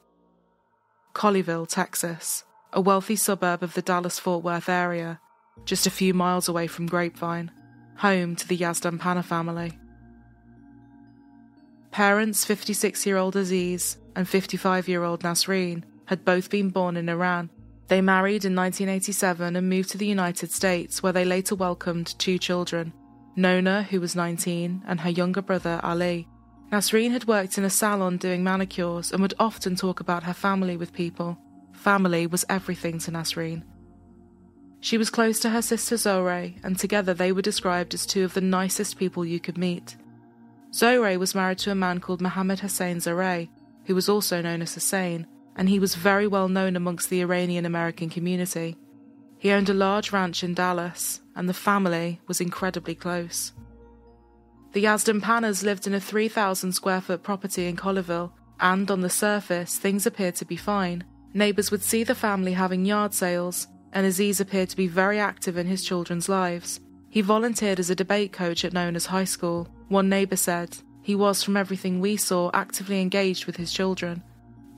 Colleyville, 1.14 1.68
Texas, 1.68 2.44
a 2.72 2.80
wealthy 2.80 3.16
suburb 3.16 3.62
of 3.62 3.74
the 3.74 3.82
Dallas 3.82 4.18
Fort 4.18 4.44
Worth 4.44 4.68
area, 4.68 5.20
just 5.64 5.86
a 5.86 5.90
few 5.90 6.12
miles 6.14 6.48
away 6.48 6.66
from 6.66 6.86
Grapevine, 6.86 7.50
home 7.98 8.36
to 8.36 8.48
the 8.48 8.58
Yazdanpanah 8.58 9.24
family. 9.24 9.78
Parents 11.90 12.44
56 12.44 13.06
year 13.06 13.16
old 13.16 13.36
Aziz 13.36 13.96
and 14.14 14.28
55 14.28 14.88
year 14.88 15.02
old 15.02 15.22
Nasreen 15.22 15.82
had 16.06 16.24
both 16.24 16.50
been 16.50 16.70
born 16.70 16.96
in 16.96 17.08
Iran. 17.08 17.50
They 17.88 18.00
married 18.00 18.44
in 18.44 18.54
1987 18.54 19.56
and 19.56 19.68
moved 19.68 19.90
to 19.90 19.98
the 19.98 20.06
United 20.06 20.50
States, 20.50 21.02
where 21.02 21.12
they 21.12 21.24
later 21.24 21.54
welcomed 21.54 22.18
two 22.18 22.38
children 22.38 22.92
Nona, 23.36 23.82
who 23.82 24.00
was 24.00 24.16
19, 24.16 24.82
and 24.86 25.00
her 25.00 25.10
younger 25.10 25.42
brother 25.42 25.78
Ali. 25.82 26.26
Nasreen 26.72 27.12
had 27.12 27.26
worked 27.26 27.58
in 27.58 27.64
a 27.64 27.70
salon 27.70 28.16
doing 28.16 28.42
manicures 28.42 29.12
and 29.12 29.20
would 29.20 29.34
often 29.38 29.76
talk 29.76 30.00
about 30.00 30.24
her 30.24 30.32
family 30.34 30.76
with 30.76 30.92
people. 30.92 31.38
Family 31.72 32.26
was 32.26 32.46
everything 32.48 32.98
to 33.00 33.10
Nasreen. 33.10 33.62
She 34.80 34.98
was 34.98 35.10
close 35.10 35.40
to 35.40 35.50
her 35.50 35.62
sister 35.62 35.96
Zohre, 35.96 36.54
and 36.62 36.78
together 36.78 37.14
they 37.14 37.32
were 37.32 37.42
described 37.42 37.94
as 37.94 38.06
two 38.06 38.24
of 38.24 38.34
the 38.34 38.40
nicest 38.40 38.98
people 38.98 39.24
you 39.24 39.40
could 39.40 39.58
meet. 39.58 39.96
Zohre 40.72 41.18
was 41.18 41.34
married 41.34 41.58
to 41.58 41.70
a 41.70 41.74
man 41.74 42.00
called 42.00 42.20
Mohammed 42.20 42.60
Hussein 42.60 42.98
Zareh, 42.98 43.48
who 43.86 43.94
was 43.94 44.08
also 44.08 44.42
known 44.42 44.62
as 44.62 44.74
Hussein, 44.74 45.26
and 45.56 45.68
he 45.68 45.78
was 45.78 45.94
very 45.94 46.26
well 46.26 46.48
known 46.48 46.76
amongst 46.76 47.08
the 47.08 47.22
Iranian 47.22 47.64
American 47.64 48.10
community. 48.10 48.76
He 49.38 49.50
owned 49.50 49.68
a 49.68 49.74
large 49.74 50.12
ranch 50.12 50.44
in 50.44 50.54
Dallas, 50.54 51.20
and 51.34 51.48
the 51.48 51.54
family 51.54 52.20
was 52.26 52.40
incredibly 52.40 52.94
close. 52.94 53.52
The 54.72 54.84
Yazdan 54.84 55.62
lived 55.62 55.86
in 55.86 55.94
a 55.94 56.00
3,000 56.00 56.72
square 56.72 57.00
foot 57.00 57.22
property 57.22 57.66
in 57.66 57.76
Colleyville, 57.76 58.32
and 58.60 58.90
on 58.90 59.00
the 59.00 59.10
surface, 59.10 59.78
things 59.78 60.06
appeared 60.06 60.34
to 60.36 60.44
be 60.44 60.56
fine. 60.56 61.04
Neighbours 61.32 61.70
would 61.70 61.82
see 61.82 62.04
the 62.04 62.14
family 62.14 62.52
having 62.52 62.84
yard 62.84 63.14
sales, 63.14 63.68
and 63.96 64.04
Aziz 64.04 64.40
appeared 64.40 64.68
to 64.68 64.76
be 64.76 64.88
very 64.88 65.18
active 65.18 65.56
in 65.56 65.66
his 65.66 65.82
children's 65.82 66.28
lives. 66.28 66.80
He 67.08 67.22
volunteered 67.22 67.80
as 67.80 67.88
a 67.88 67.94
debate 67.94 68.30
coach 68.30 68.62
at 68.62 68.74
Nona's 68.74 69.06
high 69.06 69.24
school. 69.24 69.68
One 69.88 70.10
neighbour 70.10 70.36
said, 70.36 70.76
he 71.00 71.14
was, 71.14 71.42
from 71.42 71.56
everything 71.56 71.98
we 71.98 72.18
saw, 72.18 72.50
actively 72.52 73.00
engaged 73.00 73.46
with 73.46 73.56
his 73.56 73.72
children. 73.72 74.22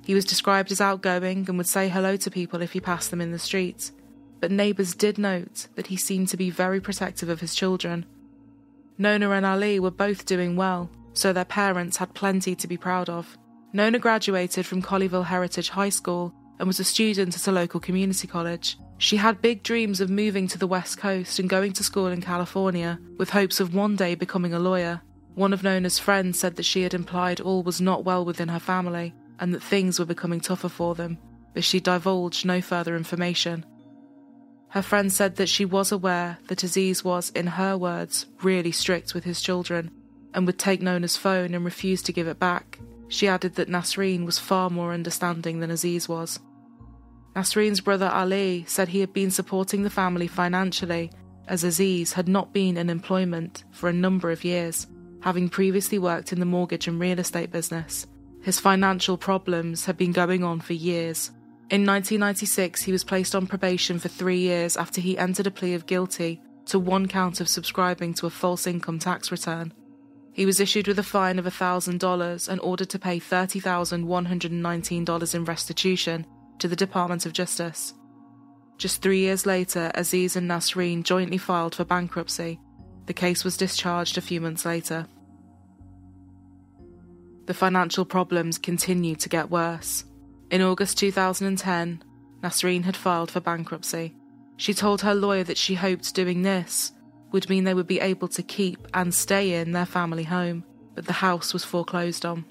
He 0.05 0.15
was 0.15 0.25
described 0.25 0.71
as 0.71 0.81
outgoing 0.81 1.47
and 1.49 1.59
would 1.59 1.67
say 1.67 1.89
hello 1.89 2.15
to 2.15 2.31
people 2.31 2.63
if 2.63 2.73
he 2.73 2.81
passed 2.81 3.11
them 3.11 3.21
in 3.21 3.33
the 3.33 3.41
street. 3.41 3.91
But 4.39 4.53
neighbours 4.53 4.95
did 4.95 5.19
note 5.19 5.67
that 5.75 5.89
he 5.89 5.97
seemed 5.97 6.29
to 6.29 6.37
be 6.37 6.49
very 6.49 6.81
protective 6.81 7.29
of 7.29 7.41
his 7.41 7.57
children. 7.57 8.07
Nona 8.99 9.31
and 9.31 9.45
Ali 9.45 9.81
were 9.81 9.91
both 9.91 10.27
doing 10.27 10.55
well, 10.55 10.91
so 11.13 11.33
their 11.33 11.45
parents 11.45 11.97
had 11.97 12.15
plenty 12.15 12.55
to 12.55 12.69
be 12.69 12.77
proud 12.77 13.09
of. 13.09 13.37
Nona 13.73 13.99
graduated 13.99 14.65
from 14.65 14.81
Colleyville 14.81 15.27
Heritage 15.27 15.71
High 15.71 15.89
School 15.89 16.33
and 16.59 16.67
was 16.67 16.81
a 16.81 16.85
student 16.85 17.37
at 17.37 17.47
a 17.47 17.53
local 17.53 17.81
community 17.81 18.27
college. 18.27 18.79
She 18.99 19.17
had 19.17 19.41
big 19.41 19.63
dreams 19.63 20.01
of 20.01 20.11
moving 20.11 20.49
to 20.49 20.59
the 20.59 20.67
West 20.67 20.99
Coast 20.99 21.39
and 21.39 21.49
going 21.49 21.73
to 21.75 21.85
school 21.85 22.09
in 22.09 22.21
California, 22.21 22.99
with 23.17 23.31
hopes 23.31 23.61
of 23.61 23.75
one 23.75 23.97
day 23.97 24.15
becoming 24.15 24.53
a 24.53 24.59
lawyer. 24.59 25.03
One 25.35 25.53
of 25.53 25.63
Nona's 25.63 26.01
friends 26.01 26.39
said 26.41 26.57
that 26.57 26.65
she 26.65 26.83
had 26.83 26.95
implied 26.95 27.41
all 27.41 27.63
was 27.63 27.81
not 27.81 28.05
well 28.05 28.25
within 28.25 28.49
her 28.49 28.59
family 28.59 29.15
and 29.39 29.55
that 29.55 29.63
things 29.63 29.99
were 29.99 30.05
becoming 30.05 30.41
tougher 30.41 30.69
for 30.69 30.97
them, 30.97 31.19
but 31.55 31.63
she 31.63 31.79
divulged 31.79 32.45
no 32.45 32.61
further 32.61 32.97
information. 32.97 33.65
Her 34.71 34.83
friend 34.83 35.13
said 35.13 35.37
that 35.37 35.49
she 35.49 35.65
was 35.65 35.93
aware 35.93 36.39
that 36.49 36.63
Aziz 36.65 37.05
was, 37.05 37.31
in 37.31 37.47
her 37.47 37.77
words, 37.79 38.27
really 38.43 38.73
strict 38.73 39.15
with 39.15 39.25
his 39.25 39.41
children 39.41 39.91
and 40.35 40.45
would 40.47 40.59
take 40.59 40.83
Nona's 40.83 41.17
phone 41.17 41.55
and 41.55 41.65
refuse 41.65 42.03
to 42.03 42.13
give 42.13 42.27
it 42.27 42.39
back. 42.39 42.79
She 43.09 43.29
added 43.29 43.55
that 43.55 43.69
Nasreen 43.69 44.27
was 44.27 44.39
far 44.39 44.69
more 44.69 44.93
understanding 44.93 45.61
than 45.61 45.71
Aziz 45.71 46.09
was. 46.09 46.39
Nasreen's 47.39 47.81
brother 47.81 48.09
Ali 48.09 48.65
said 48.67 48.89
he 48.89 48.99
had 48.99 49.13
been 49.13 49.31
supporting 49.31 49.85
the 49.85 49.91
family 49.91 50.27
financially 50.27 51.13
as 51.47 51.63
Aziz 51.63 52.15
had 52.15 52.27
not 52.27 52.53
been 52.53 52.77
in 52.77 52.91
employment 52.91 53.63
for 53.71 53.89
a 53.89 53.93
number 53.93 54.33
of 54.33 54.43
years, 54.43 54.89
having 55.23 55.49
previously 55.49 56.01
worked 56.01 56.33
in 56.33 56.41
the 56.41 56.45
mortgage 56.45 56.89
and 56.89 56.99
real 56.99 57.21
estate 57.21 57.53
business. 57.53 58.09
His 58.43 58.59
financial 58.59 59.17
problems 59.17 59.85
had 59.85 59.97
been 59.97 60.11
going 60.11 60.43
on 60.43 60.59
for 60.59 60.73
years, 60.73 61.31
in 61.71 61.87
1996, 61.87 62.83
he 62.83 62.93
was 62.93 63.05
placed 63.05 63.37
on 63.37 63.47
probation 63.47 63.99
for 63.99 64.09
three 64.09 64.39
years 64.39 64.79
after 64.79 65.03
he 65.03 65.19
entered 65.19 65.47
a 65.47 65.51
plea 65.51 65.75
of 65.75 65.85
guilty 65.85 66.41
to 66.65 66.79
one 66.79 67.07
count 67.07 67.43
of 67.43 67.49
subscribing 67.49 68.15
to 68.15 68.25
a 68.27 68.31
false 68.31 68.67
income 68.67 68.99
tax 68.99 69.31
return. 69.31 69.75
He 70.33 70.47
was 70.47 70.61
issued 70.61 70.89
with 70.89 70.99
a 70.99 71.03
fine 71.03 71.39
of 71.39 71.45
$1,000 71.45 72.49
and 72.49 72.61
ordered 72.63 72.89
to 72.89 72.99
pay 72.99 73.21
$30,119 73.21 75.35
in 75.35 75.45
restitution 75.45 76.25
to 76.59 76.69
the 76.69 76.77
Department 76.77 77.27
of 77.27 77.33
Justice. 77.33 77.95
Just 78.77 79.03
three 79.03 79.21
years 79.21 79.45
later, 79.45 79.91
Aziz 79.95 80.37
and 80.37 80.49
Nasreen 80.49 81.03
jointly 81.03 81.39
filed 81.39 81.75
for 81.75 81.85
bankruptcy. 81.85 82.61
The 83.07 83.13
case 83.13 83.43
was 83.43 83.57
discharged 83.57 84.17
a 84.17 84.23
few 84.23 84.41
months 84.41 84.65
later. 84.65 85.07
The 87.47 87.55
financial 87.55 88.05
problems 88.05 88.59
continued 88.59 89.21
to 89.21 89.29
get 89.29 89.51
worse. 89.51 90.05
In 90.51 90.63
August 90.63 90.99
2010, 90.99 92.03
Nasreen 92.43 92.85
had 92.85 92.97
filed 92.97 93.31
for 93.31 93.41
bankruptcy. 93.41 94.15
She 94.57 94.75
told 94.75 95.03
her 95.03 95.15
lawyer 95.15 95.45
that 95.45 95.59
she 95.59 95.75
hoped 95.75 96.15
doing 96.15 96.43
this 96.43 96.93
would 97.33 97.49
mean 97.49 97.65
they 97.65 97.75
would 97.75 97.87
be 97.87 98.01
able 98.01 98.29
to 98.29 98.43
keep 98.43 98.87
and 98.95 99.15
stay 99.15 99.55
in 99.55 99.73
their 99.73 99.87
family 99.87 100.25
home, 100.25 100.65
but 100.95 101.07
the 101.07 101.13
house 101.13 101.53
was 101.53 101.65
foreclosed 101.65 102.25
on. 102.25 102.45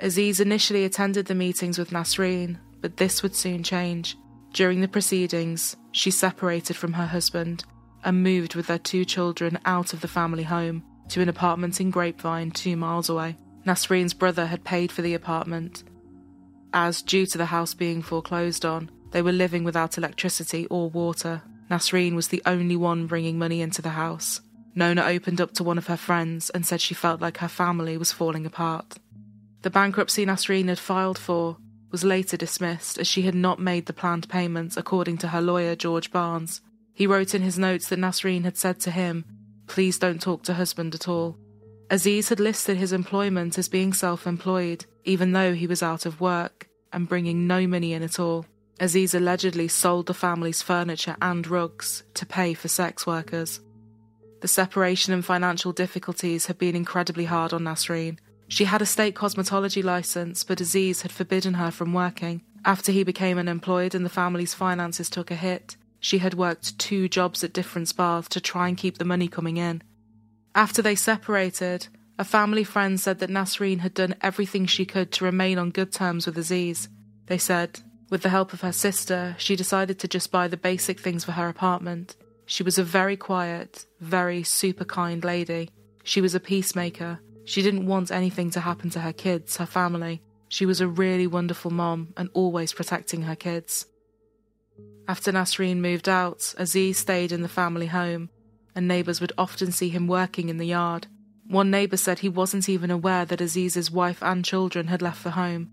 Aziz 0.00 0.40
initially 0.40 0.84
attended 0.84 1.26
the 1.26 1.34
meetings 1.34 1.78
with 1.78 1.90
Nasreen, 1.90 2.58
but 2.84 2.98
this 2.98 3.22
would 3.22 3.34
soon 3.34 3.62
change. 3.62 4.14
During 4.52 4.82
the 4.82 4.88
proceedings, 4.88 5.74
she 5.92 6.10
separated 6.10 6.76
from 6.76 6.92
her 6.92 7.06
husband 7.06 7.64
and 8.04 8.22
moved 8.22 8.54
with 8.54 8.66
their 8.66 8.78
two 8.78 9.06
children 9.06 9.58
out 9.64 9.94
of 9.94 10.02
the 10.02 10.08
family 10.08 10.42
home 10.42 10.84
to 11.08 11.22
an 11.22 11.30
apartment 11.30 11.80
in 11.80 11.90
Grapevine, 11.90 12.50
two 12.50 12.76
miles 12.76 13.08
away. 13.08 13.38
Nasreen's 13.66 14.12
brother 14.12 14.44
had 14.44 14.64
paid 14.64 14.92
for 14.92 15.00
the 15.00 15.14
apartment, 15.14 15.82
as, 16.74 17.00
due 17.00 17.24
to 17.24 17.38
the 17.38 17.46
house 17.46 17.72
being 17.72 18.02
foreclosed 18.02 18.66
on, 18.66 18.90
they 19.12 19.22
were 19.22 19.32
living 19.32 19.64
without 19.64 19.96
electricity 19.96 20.66
or 20.66 20.90
water. 20.90 21.40
Nasreen 21.70 22.14
was 22.14 22.28
the 22.28 22.42
only 22.44 22.76
one 22.76 23.06
bringing 23.06 23.38
money 23.38 23.62
into 23.62 23.80
the 23.80 23.96
house. 23.96 24.42
Nona 24.74 25.04
opened 25.04 25.40
up 25.40 25.54
to 25.54 25.64
one 25.64 25.78
of 25.78 25.86
her 25.86 25.96
friends 25.96 26.50
and 26.50 26.66
said 26.66 26.82
she 26.82 26.92
felt 26.92 27.22
like 27.22 27.38
her 27.38 27.48
family 27.48 27.96
was 27.96 28.12
falling 28.12 28.44
apart. 28.44 28.98
The 29.62 29.70
bankruptcy 29.70 30.26
Nasreen 30.26 30.68
had 30.68 30.78
filed 30.78 31.16
for 31.16 31.56
was 31.94 32.02
later 32.02 32.36
dismissed 32.36 32.98
as 32.98 33.06
she 33.06 33.22
had 33.22 33.36
not 33.36 33.60
made 33.60 33.86
the 33.86 33.92
planned 33.92 34.28
payments, 34.28 34.76
according 34.76 35.16
to 35.16 35.28
her 35.28 35.40
lawyer, 35.40 35.76
George 35.76 36.10
Barnes. 36.10 36.60
He 36.92 37.06
wrote 37.06 37.36
in 37.36 37.42
his 37.42 37.56
notes 37.56 37.88
that 37.88 38.00
Nasreen 38.00 38.42
had 38.42 38.56
said 38.56 38.80
to 38.80 38.90
him, 38.90 39.24
Please 39.68 39.96
don't 39.96 40.20
talk 40.20 40.42
to 40.42 40.54
husband 40.54 40.96
at 40.96 41.06
all. 41.06 41.38
Aziz 41.88 42.30
had 42.30 42.40
listed 42.40 42.78
his 42.78 42.92
employment 42.92 43.56
as 43.58 43.68
being 43.68 43.92
self 43.92 44.26
employed, 44.26 44.86
even 45.04 45.30
though 45.30 45.54
he 45.54 45.68
was 45.68 45.84
out 45.84 46.04
of 46.04 46.20
work 46.20 46.66
and 46.92 47.08
bringing 47.08 47.46
no 47.46 47.64
money 47.64 47.92
in 47.92 48.02
at 48.02 48.18
all. 48.18 48.44
Aziz 48.80 49.14
allegedly 49.14 49.68
sold 49.68 50.06
the 50.06 50.14
family's 50.14 50.62
furniture 50.62 51.14
and 51.22 51.46
rugs 51.46 52.02
to 52.14 52.26
pay 52.26 52.54
for 52.54 52.66
sex 52.66 53.06
workers. 53.06 53.60
The 54.40 54.48
separation 54.48 55.12
and 55.12 55.24
financial 55.24 55.70
difficulties 55.70 56.46
had 56.46 56.58
been 56.58 56.74
incredibly 56.74 57.26
hard 57.26 57.52
on 57.52 57.62
Nasreen. 57.62 58.18
She 58.48 58.64
had 58.64 58.82
a 58.82 58.86
state 58.86 59.14
cosmetology 59.14 59.82
license, 59.82 60.44
but 60.44 60.60
Aziz 60.60 61.02
had 61.02 61.12
forbidden 61.12 61.54
her 61.54 61.70
from 61.70 61.92
working. 61.92 62.42
After 62.64 62.92
he 62.92 63.04
became 63.04 63.38
unemployed 63.38 63.94
and 63.94 64.04
the 64.04 64.10
family's 64.10 64.54
finances 64.54 65.10
took 65.10 65.30
a 65.30 65.34
hit, 65.34 65.76
she 66.00 66.18
had 66.18 66.34
worked 66.34 66.78
two 66.78 67.08
jobs 67.08 67.42
at 67.42 67.52
different 67.52 67.88
spas 67.88 68.28
to 68.28 68.40
try 68.40 68.68
and 68.68 68.76
keep 68.76 68.98
the 68.98 69.04
money 69.04 69.28
coming 69.28 69.56
in. 69.56 69.82
After 70.54 70.82
they 70.82 70.94
separated, 70.94 71.88
a 72.18 72.24
family 72.24 72.62
friend 72.62 73.00
said 73.00 73.18
that 73.18 73.30
Nasreen 73.30 73.80
had 73.80 73.94
done 73.94 74.14
everything 74.20 74.66
she 74.66 74.84
could 74.84 75.10
to 75.12 75.24
remain 75.24 75.58
on 75.58 75.70
good 75.70 75.92
terms 75.92 76.26
with 76.26 76.38
Aziz. 76.38 76.88
They 77.26 77.38
said, 77.38 77.80
with 78.10 78.22
the 78.22 78.28
help 78.28 78.52
of 78.52 78.60
her 78.60 78.72
sister, 78.72 79.34
she 79.38 79.56
decided 79.56 79.98
to 79.98 80.08
just 80.08 80.30
buy 80.30 80.46
the 80.46 80.56
basic 80.56 81.00
things 81.00 81.24
for 81.24 81.32
her 81.32 81.48
apartment. 81.48 82.14
She 82.46 82.62
was 82.62 82.78
a 82.78 82.84
very 82.84 83.16
quiet, 83.16 83.86
very 84.00 84.42
super 84.42 84.84
kind 84.84 85.24
lady. 85.24 85.70
She 86.04 86.20
was 86.20 86.34
a 86.34 86.40
peacemaker. 86.40 87.18
She 87.44 87.62
didn't 87.62 87.86
want 87.86 88.10
anything 88.10 88.50
to 88.50 88.60
happen 88.60 88.90
to 88.90 89.00
her 89.00 89.12
kids, 89.12 89.56
her 89.58 89.66
family. 89.66 90.22
She 90.48 90.66
was 90.66 90.80
a 90.80 90.88
really 90.88 91.26
wonderful 91.26 91.70
mom 91.70 92.14
and 92.16 92.30
always 92.32 92.72
protecting 92.72 93.22
her 93.22 93.36
kids. 93.36 93.86
After 95.06 95.32
Nasreen 95.32 95.78
moved 95.78 96.08
out, 96.08 96.54
Aziz 96.56 96.98
stayed 96.98 97.32
in 97.32 97.42
the 97.42 97.48
family 97.48 97.86
home, 97.86 98.30
and 98.74 98.88
neighbours 98.88 99.20
would 99.20 99.32
often 99.36 99.70
see 99.70 99.90
him 99.90 100.06
working 100.06 100.48
in 100.48 100.56
the 100.56 100.66
yard. 100.66 101.06
One 101.46 101.70
neighbour 101.70 101.98
said 101.98 102.20
he 102.20 102.28
wasn't 102.28 102.68
even 102.68 102.90
aware 102.90 103.26
that 103.26 103.40
Aziz's 103.40 103.90
wife 103.90 104.22
and 104.22 104.44
children 104.44 104.86
had 104.86 105.02
left 105.02 105.22
the 105.22 105.32
home. 105.32 105.70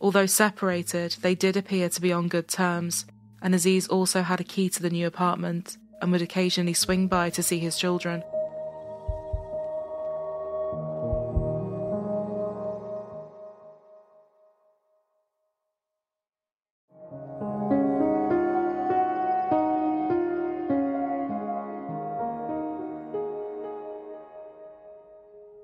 Although 0.00 0.26
separated, 0.26 1.16
they 1.20 1.34
did 1.34 1.56
appear 1.56 1.88
to 1.88 2.00
be 2.00 2.12
on 2.12 2.28
good 2.28 2.48
terms, 2.48 3.06
and 3.42 3.54
Aziz 3.54 3.88
also 3.88 4.22
had 4.22 4.40
a 4.40 4.44
key 4.44 4.68
to 4.70 4.82
the 4.82 4.90
new 4.90 5.06
apartment 5.06 5.76
and 6.00 6.12
would 6.12 6.22
occasionally 6.22 6.74
swing 6.74 7.08
by 7.08 7.28
to 7.30 7.42
see 7.42 7.58
his 7.58 7.76
children. 7.76 8.22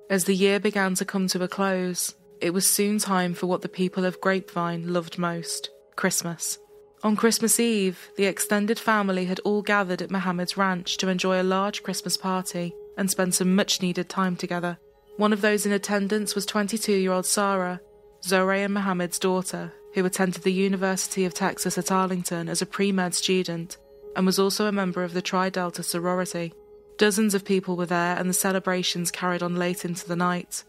As 0.08 0.24
the 0.24 0.34
year 0.34 0.60
began 0.60 0.94
to 0.94 1.04
come 1.04 1.26
to 1.28 1.42
a 1.42 1.48
close, 1.48 2.14
it 2.40 2.50
was 2.50 2.68
soon 2.68 2.98
time 2.98 3.34
for 3.34 3.46
what 3.46 3.62
the 3.62 3.68
people 3.68 4.04
of 4.04 4.20
Grapevine 4.20 4.92
loved 4.92 5.18
most 5.18 5.70
Christmas. 5.96 6.58
On 7.02 7.16
Christmas 7.16 7.58
Eve, 7.58 8.10
the 8.16 8.26
extended 8.26 8.78
family 8.78 9.24
had 9.24 9.40
all 9.40 9.62
gathered 9.62 10.02
at 10.02 10.10
Mohammed's 10.10 10.56
ranch 10.56 10.96
to 10.98 11.08
enjoy 11.08 11.40
a 11.40 11.42
large 11.42 11.82
Christmas 11.82 12.16
party 12.16 12.72
and 12.96 13.10
spend 13.10 13.34
some 13.34 13.54
much 13.54 13.82
needed 13.82 14.08
time 14.08 14.36
together. 14.36 14.78
One 15.16 15.32
of 15.32 15.40
those 15.40 15.66
in 15.66 15.72
attendance 15.72 16.34
was 16.34 16.46
22 16.46 16.92
year 16.92 17.12
old 17.12 17.26
Sarah, 17.26 17.80
Zohre 18.22 18.64
and 18.64 18.74
Mohammed's 18.74 19.18
daughter, 19.18 19.72
who 19.94 20.04
attended 20.04 20.42
the 20.42 20.52
University 20.52 21.24
of 21.24 21.34
Texas 21.34 21.78
at 21.78 21.90
Arlington 21.90 22.48
as 22.48 22.62
a 22.62 22.66
pre 22.66 22.92
med 22.92 23.14
student 23.14 23.76
and 24.14 24.24
was 24.24 24.38
also 24.38 24.66
a 24.66 24.72
member 24.72 25.04
of 25.04 25.14
the 25.14 25.22
Tri 25.22 25.50
Delta 25.50 25.82
sorority. 25.82 26.52
Dozens 26.98 27.34
of 27.34 27.44
people 27.44 27.76
were 27.76 27.86
there, 27.86 28.16
and 28.16 28.28
the 28.28 28.34
celebrations 28.34 29.10
carried 29.10 29.42
on 29.42 29.56
late 29.56 29.84
into 29.84 30.08
the 30.08 30.16
night. 30.16 30.64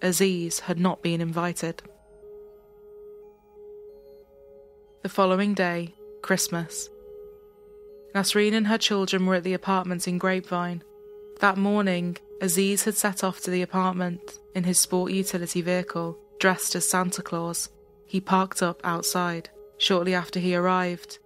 Aziz 0.00 0.60
had 0.60 0.78
not 0.78 1.02
been 1.02 1.20
invited. 1.20 1.82
The 5.02 5.08
following 5.08 5.54
day, 5.54 5.94
Christmas. 6.22 6.88
Nasreen 8.14 8.52
and 8.52 8.68
her 8.68 8.78
children 8.78 9.26
were 9.26 9.36
at 9.36 9.42
the 9.42 9.54
apartment 9.54 10.06
in 10.06 10.18
Grapevine. 10.18 10.84
That 11.40 11.56
morning, 11.56 12.16
Aziz 12.40 12.84
had 12.84 12.94
set 12.94 13.24
off 13.24 13.40
to 13.40 13.50
the 13.50 13.62
apartment 13.62 14.38
in 14.54 14.62
his 14.62 14.78
sport 14.78 15.10
utility 15.10 15.62
vehicle, 15.62 16.16
dressed 16.38 16.76
as 16.76 16.88
Santa 16.88 17.22
Claus. 17.22 17.70
He 18.06 18.20
parked 18.20 18.62
up 18.62 18.80
outside. 18.84 19.50
Shortly 19.78 20.14
after 20.14 20.38
he 20.38 20.54
arrived, 20.54 21.18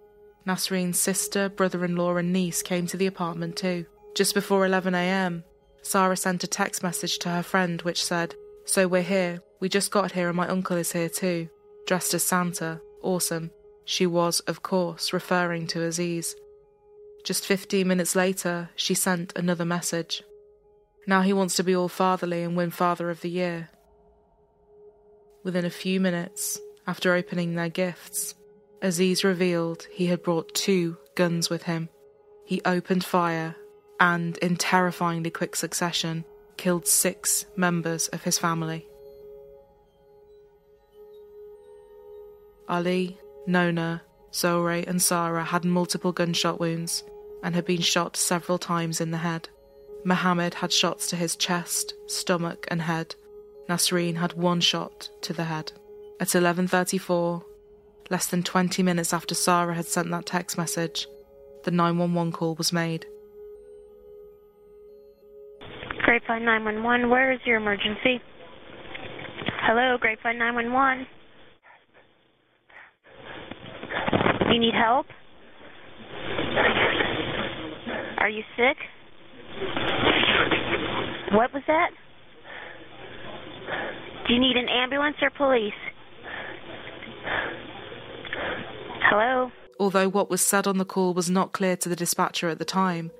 Nasreen's 0.47 0.97
sister, 0.97 1.49
brother 1.49 1.85
in 1.85 1.95
law, 1.95 2.15
and 2.15 2.33
niece 2.33 2.63
came 2.63 2.87
to 2.87 2.97
the 2.97 3.05
apartment 3.05 3.55
too. 3.57 3.85
Just 4.17 4.33
before 4.33 4.65
11am, 4.65 5.43
Sarah 5.83 6.17
sent 6.17 6.43
a 6.43 6.47
text 6.47 6.81
message 6.81 7.19
to 7.19 7.29
her 7.29 7.43
friend 7.43 7.79
which 7.83 8.03
said, 8.03 8.33
So 8.65 8.87
we're 8.87 9.03
here. 9.03 9.43
We 9.59 9.69
just 9.69 9.91
got 9.91 10.11
here 10.11 10.27
and 10.27 10.35
my 10.35 10.47
uncle 10.47 10.75
is 10.75 10.91
here 10.91 11.07
too. 11.07 11.49
Dressed 11.85 12.15
as 12.15 12.23
Santa. 12.23 12.81
Awesome. 13.03 13.51
She 13.85 14.07
was, 14.07 14.39
of 14.39 14.63
course, 14.63 15.13
referring 15.13 15.67
to 15.67 15.83
Aziz. 15.83 16.35
Just 17.25 17.45
15 17.45 17.87
minutes 17.87 18.15
later, 18.15 18.71
she 18.75 18.95
sent 18.95 19.37
another 19.37 19.65
message. 19.65 20.23
Now 21.05 21.21
he 21.21 21.31
wants 21.31 21.55
to 21.57 21.63
be 21.63 21.75
all 21.75 21.87
fatherly 21.87 22.41
and 22.41 22.57
win 22.57 22.71
Father 22.71 23.11
of 23.11 23.21
the 23.21 23.29
Year. 23.29 23.69
Within 25.43 25.63
a 25.63 25.69
few 25.69 25.99
minutes, 25.99 26.59
after 26.87 27.13
opening 27.13 27.53
their 27.53 27.69
gifts, 27.69 28.33
Aziz 28.81 29.23
revealed 29.23 29.85
he 29.91 30.07
had 30.07 30.23
brought 30.23 30.55
two 30.55 30.97
guns 31.13 31.51
with 31.51 31.61
him. 31.61 31.89
He 32.47 32.63
opened 32.65 33.05
fire 33.05 33.55
and, 33.99 34.37
in 34.37 34.55
terrifyingly 34.55 35.29
quick 35.29 35.55
succession, 35.55 36.25
killed 36.57 36.87
six 36.87 37.45
members 37.55 38.07
of 38.09 38.23
his 38.23 38.37
family. 38.37 38.87
Ali, 42.67 43.17
Nona, 43.45 44.01
Zohre, 44.31 44.85
and 44.85 45.01
Sarah 45.01 45.45
had 45.45 45.63
multiple 45.63 46.11
gunshot 46.11 46.59
wounds 46.59 47.03
and 47.41 47.55
had 47.55 47.65
been 47.65 47.81
shot 47.81 48.17
several 48.17 48.57
times 48.57 48.99
in 48.99 49.11
the 49.11 49.17
head. 49.17 49.47
Mohammed 50.03 50.55
had 50.55 50.73
shots 50.73 51.07
to 51.09 51.15
his 51.15 51.35
chest, 51.35 51.93
stomach, 52.07 52.67
and 52.69 52.81
head. 52.81 53.15
Nasreen 53.69 54.15
had 54.17 54.33
one 54.33 54.61
shot 54.61 55.09
to 55.21 55.33
the 55.33 55.45
head. 55.45 55.71
At 56.19 56.29
11:34, 56.29 57.43
less 58.09 58.27
than 58.27 58.43
20 58.43 58.83
minutes 58.83 59.13
after 59.13 59.35
Sarah 59.35 59.75
had 59.75 59.85
sent 59.85 60.09
that 60.11 60.25
text 60.25 60.57
message, 60.57 61.07
the 61.63 61.71
911 61.71 62.31
call 62.31 62.55
was 62.55 62.73
made. 62.73 63.05
Grapevine 66.17 66.45
911, 66.45 67.09
where 67.11 67.31
is 67.31 67.39
your 67.45 67.57
emergency? 67.57 68.19
Hello, 69.61 69.97
Grapevine 69.99 70.39
911. 70.39 71.05
You 74.51 74.59
need 74.59 74.73
help? 74.73 75.05
Are 78.17 78.29
you 78.29 78.41
sick? 78.55 78.77
What 81.33 81.53
was 81.53 81.61
that? 81.67 81.91
Do 84.27 84.33
you 84.33 84.39
need 84.39 84.57
an 84.57 84.69
ambulance 84.69 85.17
or 85.21 85.29
police? 85.29 85.71
Hello? 89.03 89.51
Although 89.79 90.09
what 90.09 90.31
was 90.31 90.43
said 90.43 90.65
on 90.65 90.79
the 90.79 90.85
call 90.85 91.13
was 91.13 91.29
not 91.29 91.51
clear 91.51 91.75
to 91.77 91.87
the 91.87 91.95
dispatcher 91.95 92.49
at 92.49 92.57
the 92.57 92.65
time, 92.65 93.11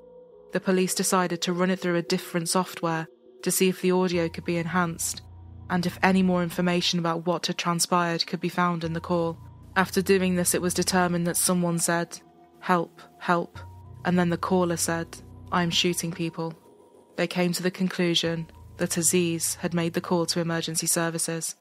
the 0.52 0.60
police 0.60 0.94
decided 0.94 1.42
to 1.42 1.52
run 1.52 1.70
it 1.70 1.80
through 1.80 1.96
a 1.96 2.02
different 2.02 2.48
software 2.48 3.06
to 3.42 3.50
see 3.50 3.68
if 3.68 3.80
the 3.80 3.92
audio 3.92 4.28
could 4.28 4.44
be 4.44 4.56
enhanced 4.56 5.22
and 5.70 5.84
if 5.84 5.98
any 6.02 6.22
more 6.22 6.42
information 6.42 6.98
about 6.98 7.26
what 7.26 7.46
had 7.46 7.58
transpired 7.58 8.26
could 8.26 8.40
be 8.40 8.48
found 8.48 8.84
in 8.84 8.94
the 8.94 9.00
call. 9.00 9.38
After 9.76 10.00
doing 10.00 10.34
this, 10.34 10.54
it 10.54 10.62
was 10.62 10.74
determined 10.74 11.26
that 11.26 11.36
someone 11.36 11.78
said, 11.78 12.20
Help, 12.60 13.00
help, 13.18 13.58
and 14.04 14.18
then 14.18 14.30
the 14.30 14.36
caller 14.38 14.76
said, 14.76 15.06
I'm 15.52 15.70
shooting 15.70 16.10
people. 16.10 16.54
They 17.16 17.26
came 17.26 17.52
to 17.52 17.62
the 17.62 17.70
conclusion 17.70 18.48
that 18.78 18.96
Aziz 18.96 19.56
had 19.56 19.74
made 19.74 19.92
the 19.92 20.00
call 20.00 20.26
to 20.26 20.40
emergency 20.40 20.86
services. 20.86 21.54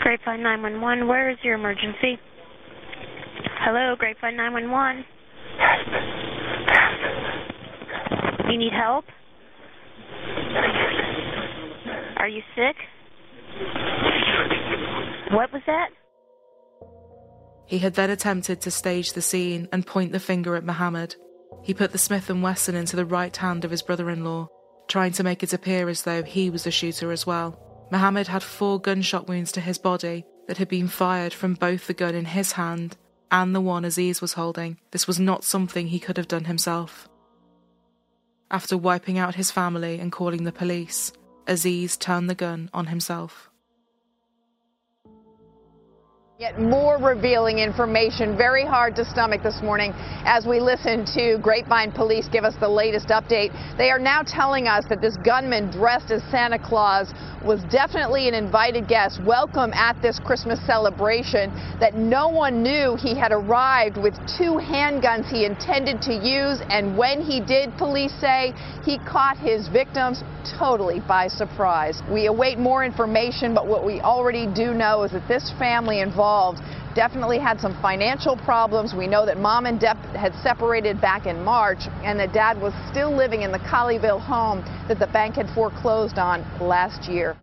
Grapevine 0.00 0.42
911, 0.42 1.06
where 1.06 1.30
is 1.30 1.38
your 1.42 1.54
emergency? 1.54 2.18
Hello, 3.60 3.94
Grapevine 3.98 4.36
911. 4.36 5.04
You 8.50 8.58
need 8.58 8.72
help? 8.72 9.04
Are 12.16 12.28
you 12.28 12.42
sick? 12.54 12.76
What 15.30 15.52
was 15.52 15.62
that? 15.66 15.90
He 17.66 17.78
had 17.78 17.94
then 17.94 18.10
attempted 18.10 18.60
to 18.62 18.70
stage 18.70 19.12
the 19.12 19.22
scene 19.22 19.68
and 19.72 19.86
point 19.86 20.10
the 20.12 20.18
finger 20.18 20.56
at 20.56 20.64
Mohammed. 20.64 21.14
He 21.62 21.72
put 21.72 21.92
the 21.92 21.98
Smith 21.98 22.28
& 22.30 22.42
Wesson 22.42 22.74
into 22.74 22.96
the 22.96 23.04
right 23.04 23.36
hand 23.36 23.64
of 23.64 23.70
his 23.70 23.82
brother-in-law, 23.82 24.48
trying 24.88 25.12
to 25.12 25.22
make 25.22 25.44
it 25.44 25.52
appear 25.52 25.88
as 25.88 26.02
though 26.02 26.24
he 26.24 26.50
was 26.50 26.64
the 26.64 26.72
shooter 26.72 27.12
as 27.12 27.26
well. 27.26 27.58
Mohammed 27.92 28.26
had 28.26 28.42
four 28.42 28.80
gunshot 28.80 29.28
wounds 29.28 29.52
to 29.52 29.60
his 29.60 29.78
body 29.78 30.24
that 30.48 30.58
had 30.58 30.68
been 30.68 30.88
fired 30.88 31.32
from 31.32 31.54
both 31.54 31.86
the 31.86 31.94
gun 31.94 32.14
in 32.16 32.24
his 32.24 32.52
hand 32.52 32.96
and 33.30 33.54
the 33.54 33.60
one 33.60 33.84
Aziz 33.84 34.20
was 34.20 34.34
holding. 34.34 34.78
This 34.90 35.06
was 35.06 35.20
not 35.20 35.44
something 35.44 35.88
he 35.88 36.00
could 36.00 36.16
have 36.16 36.28
done 36.28 36.44
himself. 36.44 37.08
After 38.50 38.76
wiping 38.76 39.18
out 39.18 39.36
his 39.36 39.50
family 39.50 39.98
and 40.00 40.10
calling 40.10 40.44
the 40.44 40.52
police, 40.52 41.12
Aziz 41.46 41.96
turned 41.96 42.28
the 42.28 42.34
gun 42.34 42.70
on 42.72 42.86
himself. 42.86 43.49
Yet 46.40 46.58
more 46.58 46.96
revealing 46.96 47.58
information, 47.58 48.34
very 48.34 48.64
hard 48.64 48.96
to 48.96 49.04
stomach 49.04 49.42
this 49.42 49.60
morning 49.60 49.92
as 50.24 50.46
we 50.46 50.58
listen 50.58 51.04
to 51.12 51.36
Grapevine 51.42 51.92
Police 51.92 52.28
give 52.32 52.44
us 52.44 52.54
the 52.58 52.68
latest 52.68 53.08
update. 53.08 53.52
They 53.76 53.90
are 53.90 53.98
now 53.98 54.22
telling 54.22 54.66
us 54.66 54.86
that 54.88 55.02
this 55.02 55.18
gunman 55.18 55.70
dressed 55.70 56.10
as 56.10 56.22
Santa 56.30 56.58
Claus 56.58 57.12
was 57.44 57.62
definitely 57.64 58.26
an 58.26 58.32
invited 58.32 58.88
guest, 58.88 59.20
welcome 59.22 59.74
at 59.74 60.00
this 60.00 60.18
Christmas 60.18 60.58
celebration, 60.66 61.52
that 61.78 61.94
no 61.94 62.28
one 62.28 62.62
knew 62.62 62.96
he 62.96 63.14
had 63.14 63.32
arrived 63.32 63.98
with 63.98 64.14
two 64.38 64.56
handguns 64.56 65.28
he 65.28 65.44
intended 65.44 66.00
to 66.00 66.14
use, 66.14 66.62
and 66.70 66.96
when 66.96 67.20
he 67.20 67.42
did, 67.42 67.70
police 67.76 68.12
say, 68.18 68.54
he 68.82 68.98
caught 69.00 69.36
his 69.36 69.68
victims 69.68 70.24
totally 70.58 71.00
by 71.06 71.28
surprise. 71.28 72.00
We 72.10 72.26
await 72.26 72.58
more 72.58 72.82
information, 72.82 73.54
but 73.54 73.66
what 73.66 73.84
we 73.84 74.00
already 74.00 74.46
do 74.46 74.72
know 74.72 75.02
is 75.02 75.12
that 75.12 75.28
this 75.28 75.52
family 75.58 76.00
involved 76.00 76.29
definitely 76.94 77.38
had 77.38 77.60
some 77.60 77.80
financial 77.80 78.36
problems. 78.36 78.94
We 78.94 79.06
know 79.06 79.26
that 79.26 79.38
mom 79.38 79.66
and 79.66 79.80
dad 79.80 79.96
had 80.16 80.34
separated 80.42 81.00
back 81.00 81.26
in 81.26 81.42
March 81.42 81.86
and 82.04 82.18
that 82.18 82.32
dad 82.32 82.60
was 82.60 82.72
still 82.90 83.14
living 83.14 83.42
in 83.42 83.52
the 83.52 83.58
Colleyville 83.58 84.20
home 84.20 84.64
that 84.88 84.98
the 84.98 85.06
bank 85.08 85.36
had 85.36 85.48
foreclosed 85.50 86.18
on 86.18 86.42
last 86.60 87.10
year. 87.10 87.36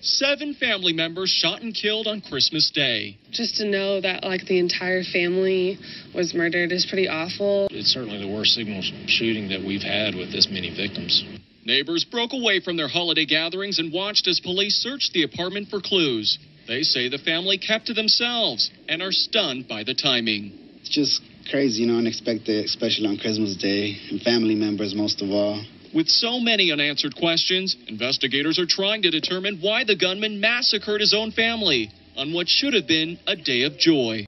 Seven 0.00 0.54
family 0.54 0.92
members 0.92 1.30
shot 1.30 1.62
and 1.62 1.74
killed 1.74 2.06
on 2.06 2.20
Christmas 2.20 2.70
Day. 2.70 3.18
Just 3.30 3.56
to 3.56 3.64
know 3.64 4.00
that 4.00 4.22
like 4.22 4.46
the 4.46 4.58
entire 4.58 5.02
family 5.02 5.78
was 6.14 6.34
murdered 6.34 6.70
is 6.70 6.86
pretty 6.86 7.08
awful. 7.08 7.66
It's 7.70 7.88
certainly 7.88 8.18
the 8.18 8.32
worst 8.32 8.54
signal 8.54 8.82
shooting 9.06 9.48
that 9.48 9.64
we've 9.64 9.82
had 9.82 10.14
with 10.14 10.30
this 10.30 10.48
many 10.50 10.74
victims. 10.74 11.24
Neighbors 11.64 12.04
broke 12.04 12.32
away 12.32 12.60
from 12.60 12.76
their 12.76 12.86
holiday 12.86 13.26
gatherings 13.26 13.80
and 13.80 13.92
watched 13.92 14.28
as 14.28 14.38
police 14.38 14.76
searched 14.76 15.12
the 15.12 15.24
apartment 15.24 15.68
for 15.68 15.80
clues. 15.80 16.38
They 16.66 16.82
say 16.82 17.08
the 17.08 17.18
family 17.18 17.58
kept 17.58 17.86
to 17.86 17.94
themselves 17.94 18.70
and 18.88 19.02
are 19.02 19.12
stunned 19.12 19.68
by 19.68 19.84
the 19.84 19.94
timing. 19.94 20.52
It's 20.80 20.88
just 20.88 21.22
crazy, 21.50 21.82
you 21.82 21.86
know, 21.86 21.98
unexpected, 21.98 22.64
especially 22.64 23.06
on 23.06 23.18
Christmas 23.18 23.56
Day, 23.56 23.96
and 24.10 24.20
family 24.22 24.54
members 24.54 24.94
most 24.94 25.22
of 25.22 25.30
all. 25.30 25.62
With 25.94 26.08
so 26.08 26.40
many 26.40 26.72
unanswered 26.72 27.16
questions, 27.16 27.76
investigators 27.86 28.58
are 28.58 28.66
trying 28.66 29.02
to 29.02 29.10
determine 29.10 29.58
why 29.60 29.84
the 29.84 29.96
gunman 29.96 30.40
massacred 30.40 31.00
his 31.00 31.14
own 31.14 31.30
family 31.30 31.90
on 32.16 32.32
what 32.32 32.48
should 32.48 32.74
have 32.74 32.86
been 32.86 33.18
a 33.26 33.36
day 33.36 33.62
of 33.62 33.78
joy. 33.78 34.26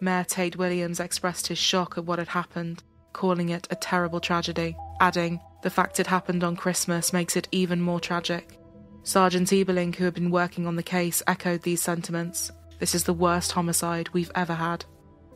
Mayor 0.00 0.24
Tate 0.24 0.56
Williams 0.56 1.00
expressed 1.00 1.48
his 1.48 1.58
shock 1.58 1.96
at 1.96 2.04
what 2.04 2.18
had 2.18 2.28
happened, 2.28 2.82
calling 3.12 3.48
it 3.48 3.66
a 3.70 3.76
terrible 3.76 4.20
tragedy, 4.20 4.76
adding, 5.00 5.40
The 5.62 5.70
fact 5.70 5.98
it 5.98 6.06
happened 6.06 6.44
on 6.44 6.54
Christmas 6.54 7.12
makes 7.12 7.34
it 7.34 7.48
even 7.50 7.80
more 7.80 7.98
tragic. 7.98 8.57
Sergeant 9.02 9.48
Eberling, 9.48 9.94
who 9.94 10.04
had 10.04 10.14
been 10.14 10.30
working 10.30 10.66
on 10.66 10.76
the 10.76 10.82
case, 10.82 11.22
echoed 11.26 11.62
these 11.62 11.82
sentiments. 11.82 12.50
This 12.78 12.94
is 12.94 13.04
the 13.04 13.12
worst 13.14 13.52
homicide 13.52 14.08
we've 14.10 14.30
ever 14.34 14.54
had. 14.54 14.84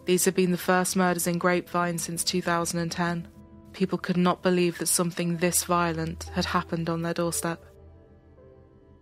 These 0.05 0.25
have 0.25 0.35
been 0.35 0.51
the 0.51 0.59
first 0.59 0.97
murders 0.97 1.27
in 1.27 1.39
Grapevine 1.39 1.99
since 1.99 2.25
2010. 2.25 3.29
People 3.73 3.99
could 3.99 4.17
not 4.17 4.43
believe 4.43 4.79
that 4.79 4.87
something 4.87 5.37
this 5.37 5.65
violent 5.65 6.25
had 6.35 6.45
happened 6.45 6.91
on 6.91 7.03
their 7.03 7.15
doorstep. 7.15 7.65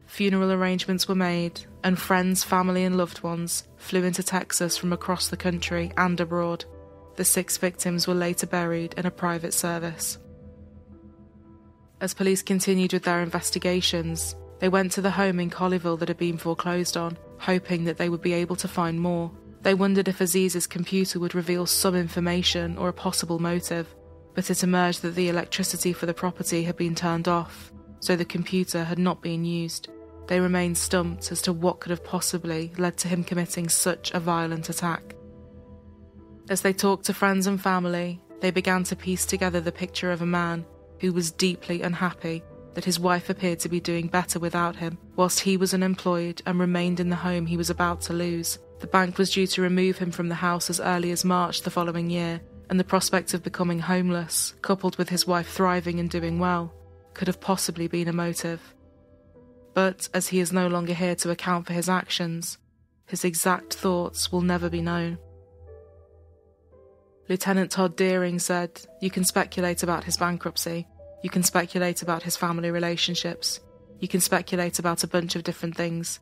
Funeral 0.06 0.52
arrangements 0.52 1.06
were 1.08 1.14
made, 1.14 1.60
and 1.84 1.98
friends, 1.98 2.42
family, 2.42 2.84
and 2.84 2.96
loved 2.96 3.22
ones 3.22 3.68
flew 3.76 4.02
into 4.02 4.22
Texas 4.22 4.76
from 4.76 4.92
across 4.92 5.28
the 5.28 5.36
country 5.36 5.92
and 5.96 6.20
abroad. 6.20 6.64
The 7.16 7.24
six 7.24 7.56
victims 7.56 8.06
were 8.06 8.14
later 8.14 8.46
buried 8.46 8.94
in 8.96 9.06
a 9.06 9.10
private 9.10 9.54
service. 9.54 10.18
As 12.00 12.14
police 12.14 12.42
continued 12.42 12.92
with 12.92 13.04
their 13.04 13.22
investigations, 13.22 14.34
they 14.60 14.68
went 14.68 14.92
to 14.92 15.00
the 15.00 15.10
home 15.10 15.40
in 15.40 15.50
Colleyville 15.50 15.98
that 15.98 16.08
had 16.08 16.18
been 16.18 16.36
foreclosed 16.36 16.96
on, 16.96 17.18
hoping 17.38 17.84
that 17.84 17.96
they 17.96 18.10
would 18.10 18.20
be 18.20 18.34
able 18.34 18.56
to 18.56 18.68
find 18.68 19.00
more. 19.00 19.30
They 19.62 19.74
wondered 19.74 20.06
if 20.06 20.20
Aziz's 20.20 20.66
computer 20.66 21.18
would 21.18 21.34
reveal 21.34 21.66
some 21.66 21.94
information 21.94 22.76
or 22.78 22.88
a 22.88 22.92
possible 22.92 23.38
motive, 23.38 23.94
but 24.34 24.50
it 24.50 24.62
emerged 24.62 25.02
that 25.02 25.14
the 25.14 25.28
electricity 25.28 25.92
for 25.92 26.06
the 26.06 26.14
property 26.14 26.62
had 26.62 26.76
been 26.76 26.94
turned 26.94 27.26
off, 27.26 27.72
so 28.00 28.16
the 28.16 28.24
computer 28.24 28.84
had 28.84 28.98
not 28.98 29.22
been 29.22 29.44
used. 29.44 29.88
They 30.28 30.40
remained 30.40 30.78
stumped 30.78 31.32
as 31.32 31.42
to 31.42 31.52
what 31.52 31.80
could 31.80 31.90
have 31.90 32.04
possibly 32.04 32.72
led 32.76 32.98
to 32.98 33.08
him 33.08 33.24
committing 33.24 33.68
such 33.68 34.12
a 34.12 34.20
violent 34.20 34.68
attack. 34.68 35.14
As 36.50 36.60
they 36.60 36.72
talked 36.72 37.06
to 37.06 37.14
friends 37.14 37.46
and 37.46 37.60
family, 37.60 38.20
they 38.40 38.50
began 38.50 38.84
to 38.84 38.96
piece 38.96 39.24
together 39.24 39.60
the 39.60 39.72
picture 39.72 40.12
of 40.12 40.22
a 40.22 40.26
man 40.26 40.64
who 41.00 41.12
was 41.12 41.30
deeply 41.30 41.82
unhappy 41.82 42.42
that 42.74 42.84
his 42.84 43.00
wife 43.00 43.30
appeared 43.30 43.58
to 43.60 43.68
be 43.68 43.80
doing 43.80 44.06
better 44.06 44.38
without 44.38 44.76
him, 44.76 44.98
whilst 45.16 45.40
he 45.40 45.56
was 45.56 45.74
unemployed 45.74 46.42
and 46.46 46.58
remained 46.58 47.00
in 47.00 47.10
the 47.10 47.16
home 47.16 47.46
he 47.46 47.56
was 47.56 47.70
about 47.70 48.00
to 48.02 48.12
lose. 48.12 48.58
The 48.80 48.86
bank 48.86 49.18
was 49.18 49.32
due 49.32 49.46
to 49.48 49.62
remove 49.62 49.98
him 49.98 50.10
from 50.10 50.28
the 50.28 50.34
house 50.36 50.70
as 50.70 50.80
early 50.80 51.10
as 51.10 51.24
March 51.24 51.62
the 51.62 51.70
following 51.70 52.10
year, 52.10 52.40
and 52.70 52.78
the 52.78 52.84
prospect 52.84 53.34
of 53.34 53.42
becoming 53.42 53.80
homeless, 53.80 54.54
coupled 54.62 54.96
with 54.96 55.08
his 55.08 55.26
wife 55.26 55.48
thriving 55.48 55.98
and 56.00 56.08
doing 56.08 56.38
well, 56.38 56.72
could 57.14 57.26
have 57.26 57.40
possibly 57.40 57.88
been 57.88 58.08
a 58.08 58.12
motive. 58.12 58.74
But 59.74 60.08
as 60.14 60.28
he 60.28 60.40
is 60.40 60.52
no 60.52 60.68
longer 60.68 60.94
here 60.94 61.14
to 61.16 61.30
account 61.30 61.66
for 61.66 61.72
his 61.72 61.88
actions, 61.88 62.58
his 63.06 63.24
exact 63.24 63.74
thoughts 63.74 64.30
will 64.30 64.40
never 64.40 64.70
be 64.70 64.80
known. 64.80 65.18
Lieutenant 67.28 67.70
Todd 67.70 67.96
Dearing 67.96 68.38
said, 68.38 68.80
You 69.00 69.10
can 69.10 69.24
speculate 69.24 69.82
about 69.82 70.04
his 70.04 70.16
bankruptcy, 70.16 70.86
you 71.22 71.30
can 71.30 71.42
speculate 71.42 72.02
about 72.02 72.22
his 72.22 72.36
family 72.36 72.70
relationships, 72.70 73.60
you 73.98 74.08
can 74.08 74.20
speculate 74.20 74.78
about 74.78 75.04
a 75.04 75.08
bunch 75.08 75.36
of 75.36 75.44
different 75.44 75.76
things, 75.76 76.20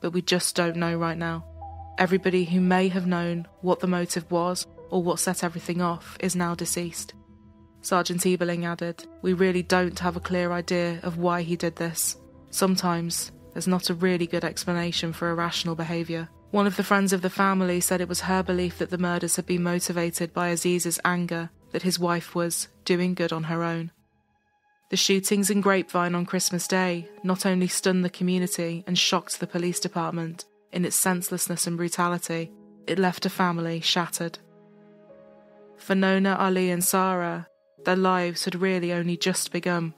but 0.00 0.12
we 0.12 0.22
just 0.22 0.54
don't 0.54 0.76
know 0.76 0.96
right 0.96 1.18
now. 1.18 1.44
Everybody 1.98 2.44
who 2.44 2.60
may 2.60 2.88
have 2.88 3.06
known 3.06 3.48
what 3.62 3.80
the 3.80 3.86
motive 3.86 4.30
was 4.30 4.66
or 4.90 5.02
what 5.02 5.18
set 5.18 5.42
everything 5.42 5.80
off 5.80 6.16
is 6.20 6.36
now 6.36 6.54
deceased. 6.54 7.14
Sergeant 7.80 8.20
Eberling 8.22 8.64
added, 8.64 9.06
We 9.22 9.32
really 9.32 9.62
don't 9.62 9.98
have 9.98 10.16
a 10.16 10.20
clear 10.20 10.52
idea 10.52 11.00
of 11.02 11.18
why 11.18 11.42
he 11.42 11.56
did 11.56 11.76
this. 11.76 12.16
Sometimes 12.50 13.32
there's 13.52 13.68
not 13.68 13.90
a 13.90 13.94
really 13.94 14.26
good 14.26 14.44
explanation 14.44 15.12
for 15.12 15.30
irrational 15.30 15.74
behaviour. 15.74 16.28
One 16.50 16.66
of 16.66 16.76
the 16.76 16.84
friends 16.84 17.12
of 17.12 17.22
the 17.22 17.30
family 17.30 17.80
said 17.80 18.00
it 18.00 18.08
was 18.08 18.20
her 18.20 18.42
belief 18.42 18.78
that 18.78 18.90
the 18.90 18.98
murders 18.98 19.36
had 19.36 19.46
been 19.46 19.62
motivated 19.62 20.32
by 20.32 20.48
Aziz's 20.48 21.00
anger 21.04 21.50
that 21.72 21.82
his 21.82 21.98
wife 21.98 22.34
was 22.34 22.68
doing 22.84 23.14
good 23.14 23.32
on 23.32 23.44
her 23.44 23.62
own. 23.62 23.90
The 24.88 24.96
shootings 24.96 25.50
in 25.50 25.62
Grapevine 25.62 26.14
on 26.14 26.26
Christmas 26.26 26.68
Day 26.68 27.08
not 27.24 27.44
only 27.44 27.66
stunned 27.66 28.04
the 28.04 28.10
community 28.10 28.84
and 28.86 28.96
shocked 28.96 29.40
the 29.40 29.46
police 29.46 29.80
department 29.80 30.44
in 30.72 30.84
its 30.84 30.94
senselessness 30.94 31.66
and 31.66 31.76
brutality, 31.76 32.52
it 32.86 32.96
left 32.96 33.26
a 33.26 33.30
family 33.30 33.80
shattered. 33.80 34.38
For 35.76 35.96
Nona, 35.96 36.36
Ali, 36.36 36.70
and 36.70 36.84
Sarah, 36.84 37.48
their 37.84 37.96
lives 37.96 38.44
had 38.44 38.54
really 38.54 38.92
only 38.92 39.16
just 39.16 39.50
begun. 39.50 39.92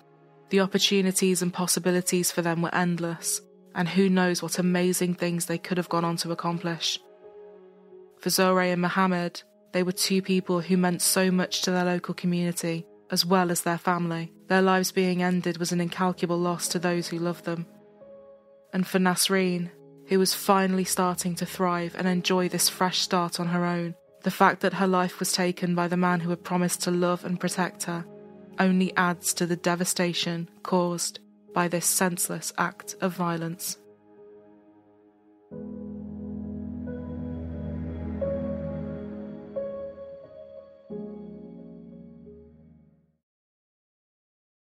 The 0.49 0.61
opportunities 0.61 1.43
and 1.43 1.53
possibilities 1.53 2.31
for 2.31 2.41
them 2.41 2.63
were 2.63 2.75
endless, 2.75 3.43
and 3.75 3.91
who 3.91 4.09
knows 4.09 4.43
what 4.43 4.59
amazing 4.59 5.17
things 5.17 5.45
they 5.45 5.59
could 5.59 5.77
have 5.77 5.91
gone 5.91 6.05
on 6.07 6.17
to 6.19 6.33
accomplish. 6.33 6.99
For 8.21 8.31
Zohre 8.31 8.73
and 8.73 8.81
Mohammed, 8.81 9.43
they 9.73 9.83
were 9.83 9.93
two 9.93 10.23
people 10.23 10.63
who 10.63 10.79
meant 10.79 11.03
so 11.03 11.31
much 11.31 11.61
to 11.63 11.71
their 11.71 11.85
local 11.85 12.15
community, 12.15 12.87
as 13.11 13.27
well 13.27 13.51
as 13.51 13.61
their 13.61 13.77
family. 13.77 14.33
Their 14.49 14.63
lives 14.63 14.93
being 14.93 15.23
ended 15.23 15.59
was 15.59 15.73
an 15.73 15.81
incalculable 15.81 16.39
loss 16.39 16.69
to 16.69 16.79
those 16.79 17.09
who 17.09 17.19
loved 17.19 17.45
them. 17.45 17.67
And 18.73 18.87
for 18.87 18.99
Nasreen, 18.99 19.71
who 20.07 20.19
was 20.19 20.35
finally 20.35 20.85
starting 20.85 21.35
to 21.37 21.47
thrive 21.47 21.95
and 21.97 22.09
enjoy 22.09 22.49
this 22.49 22.69
fresh 22.69 22.99
start 22.99 23.39
on 23.39 23.49
her 23.49 23.65
own, 23.65 23.95
the 24.23 24.31
fact 24.31 24.61
that 24.63 24.75
her 24.75 24.87
life 24.87 25.21
was 25.21 25.33
taken 25.33 25.75
by 25.75 25.87
the 25.87 25.97
man 25.97 26.21
who 26.21 26.31
had 26.31 26.43
promised 26.43 26.83
to 26.83 26.91
love 26.91 27.25
and 27.25 27.39
protect 27.39 27.85
her 27.85 28.05
only 28.59 28.95
adds 28.97 29.33
to 29.35 29.47
the 29.47 29.57
devastation 29.57 30.49
caused 30.63 31.21
by 31.55 31.69
this 31.69 31.87
senseless 31.87 32.53
act 32.59 32.97
of 33.01 33.15
violence. 33.15 33.79